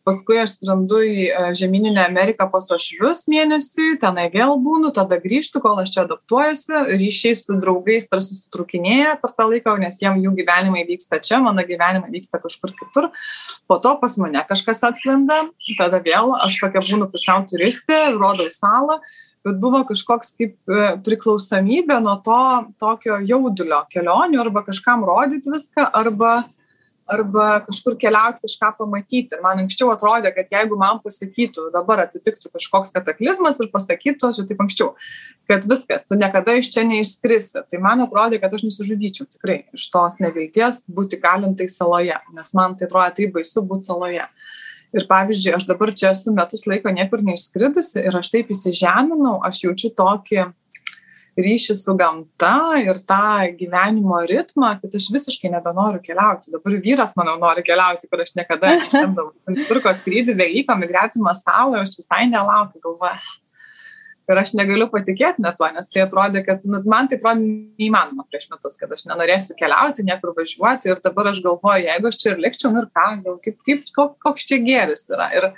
[0.08, 5.60] paskui aš skrendu į e, žemyninę Ameriką pas ošvius mėnesiui, tenai vėl būnu, tada grįžtu,
[5.64, 10.34] kol aš čia adaptuojuosi, ryšiai su draugais tarsi sutrukinėja per tą laiką, nes jiem jų
[10.40, 13.10] gyvenimai vyksta čia, mano gyvenimai vyksta kažkur kitur,
[13.68, 15.44] po to pas mane kažkas atskrenda,
[15.78, 19.00] tada vėl aš tokia būnu pusiau turistė, rodau salą,
[19.46, 22.42] bet buvo kažkoks kaip e, priklausomybė nuo to
[22.80, 26.40] tokio jaudulio kelionių arba kažkam rodyti viską, arba
[27.08, 29.38] arba kažkur keliauti kažką pamatyti.
[29.42, 34.46] Man anksčiau atrodė, kad jeigu man pasakytų, dabar atsitiktų kažkoks kataklizmas ir pasakytų, aš jau
[34.50, 34.90] taip anksčiau,
[35.50, 37.64] kad viskas, tu niekada iš čia neišskrisi.
[37.70, 42.76] Tai man atrodė, kad aš nusižudyčiau tikrai iš tos nevilties būti galintai saloje, nes man
[42.78, 44.28] tai atrodė taip baisu būti saloje.
[44.96, 49.66] Ir pavyzdžiui, aš dabar čia esu metus laiko niekur neišskridusi ir aš taip įsižeminau, aš
[49.66, 50.46] jaučiu tokį
[51.38, 56.52] ryšį su gamta ir tą gyvenimo ritmą, kad aš visiškai nebenoriu keliauti.
[56.54, 59.34] Dabar vyras, manau, nori keliauti, kur aš niekada neištemdavau.
[59.70, 63.36] Turko skrydį Velykom į gretimą salą ir aš visai nelaukiu, galvoju.
[64.28, 67.46] Ir aš negaliu patikėti net tuo, nes tai atrodė, kad nu, man tai atrodė
[67.80, 72.18] neįmanoma prieš metus, kad aš nenorėsiu keliauti, niekur važiuoti ir dabar aš galvoju, jeigu aš
[72.20, 73.88] čia ir likčiau, nu ir ką, gal, kaip, kaip,
[74.26, 75.30] koks čia geris yra.
[75.38, 75.48] Ir,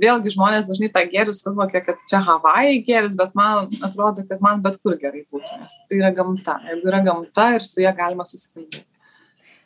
[0.00, 4.62] vėlgi žmonės dažnai tą gėrį suvokia, kad čia Havajai gėris, bet man atrodo, kad man
[4.64, 6.58] bet kur gerai būtų, nes tai yra gamta.
[6.70, 8.84] Jeigu yra gamta ir su ją galima susikalbėti.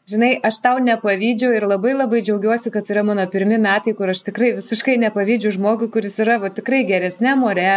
[0.09, 4.22] Žinai, aš tau nepavydžiu ir labai labai džiaugiuosi, kad yra mano pirmi metai, kur aš
[4.24, 7.74] tikrai visiškai nepavydžiu žmogui, kuris yra va, tikrai geresnė more,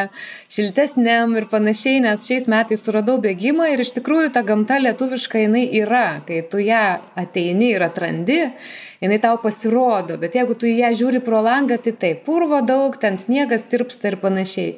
[0.56, 5.66] šiltesnėm ir panašiai, nes šiais metais suradau bėgimą ir iš tikrųjų ta gamta lietuviška jinai
[5.82, 8.40] yra, kai tu ją ateini ir atrandi,
[9.04, 13.20] jinai tau pasirodo, bet jeigu tu ją žiūri pro langą, tai taip, purvo daug, ten
[13.20, 14.78] sniegas tirpsta ir panašiai.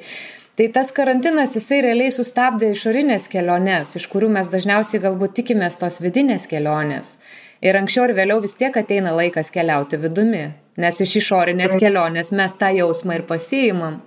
[0.54, 5.98] Tai tas karantinas jisai realiai sustabdė išorinės keliones, iš kurių mes dažniausiai galbūt tikimės tos
[6.02, 7.16] vidinės kelionės.
[7.64, 12.56] Ir anksčiau ir vėliau vis tiek ateina laikas keliauti vidumi, nes iš išorinės kelionės mes
[12.60, 14.02] tą jausmą ir pasiimam.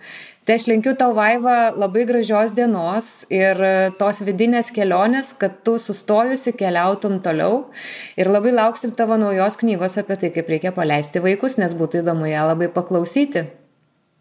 [0.48, 3.60] Tai aš linkiu tau vaiva labai gražios dienos ir
[4.00, 7.66] tos vidinės kelionės, kad tu sustojusi keliautum toliau.
[8.16, 12.30] Ir labai lauksim tavo naujos knygos apie tai, kaip reikia paleisti vaikus, nes būtų įdomu
[12.32, 13.44] ją labai paklausyti.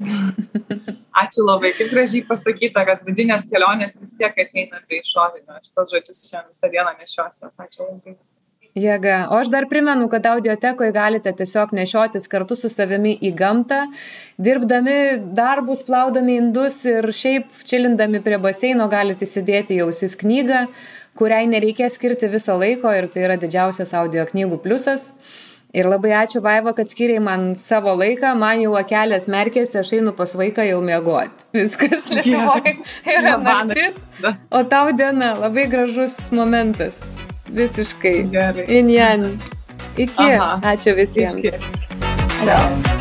[1.22, 5.60] Ačiū labai, kaip gražiai pasakyta, kad vidinės kelionės vis tiek ateina prie išorinio.
[5.60, 7.60] Aš tos žodžius šiandien visą dieną nešiosios.
[7.68, 8.16] Ačiū labai.
[8.76, 9.30] Jėga.
[9.32, 13.86] O aš dar primenu, kad audiotekoje galite tiesiog nešiotis kartu su savimi į gamtą,
[14.36, 14.96] dirbdami
[15.36, 20.66] darbus, plaudami indus ir šiaip čilindami prie baseino galite įsidėti jausis knygą,
[21.16, 25.14] kuriai nereikės skirti viso laiko ir tai yra didžiausias audio knygų pliusas.
[25.76, 30.12] Ir labai ačiū Vaiva, kad skiriai man savo laiką, man jau akelės merkėsi, aš einu
[30.16, 31.48] pas vaiką jau miegoti.
[31.56, 32.76] Viskas Lietuvoje
[33.08, 34.04] yra naktis,
[34.52, 37.06] o tau diena labai gražus momentas.
[37.48, 38.28] Visiškai.
[38.30, 38.66] Gerai.
[38.68, 39.38] Injan.
[39.96, 40.32] Iki.
[40.34, 40.60] Aha.
[40.74, 41.40] Ačiū visiems.
[41.40, 41.50] Iki.
[42.44, 42.46] Ciao.
[42.46, 42.96] Ciao.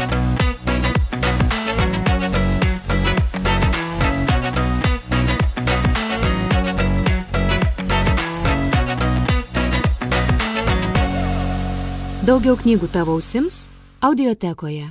[12.25, 13.67] Daugiau knygų tavo ausims
[14.01, 14.87] audiotekoje.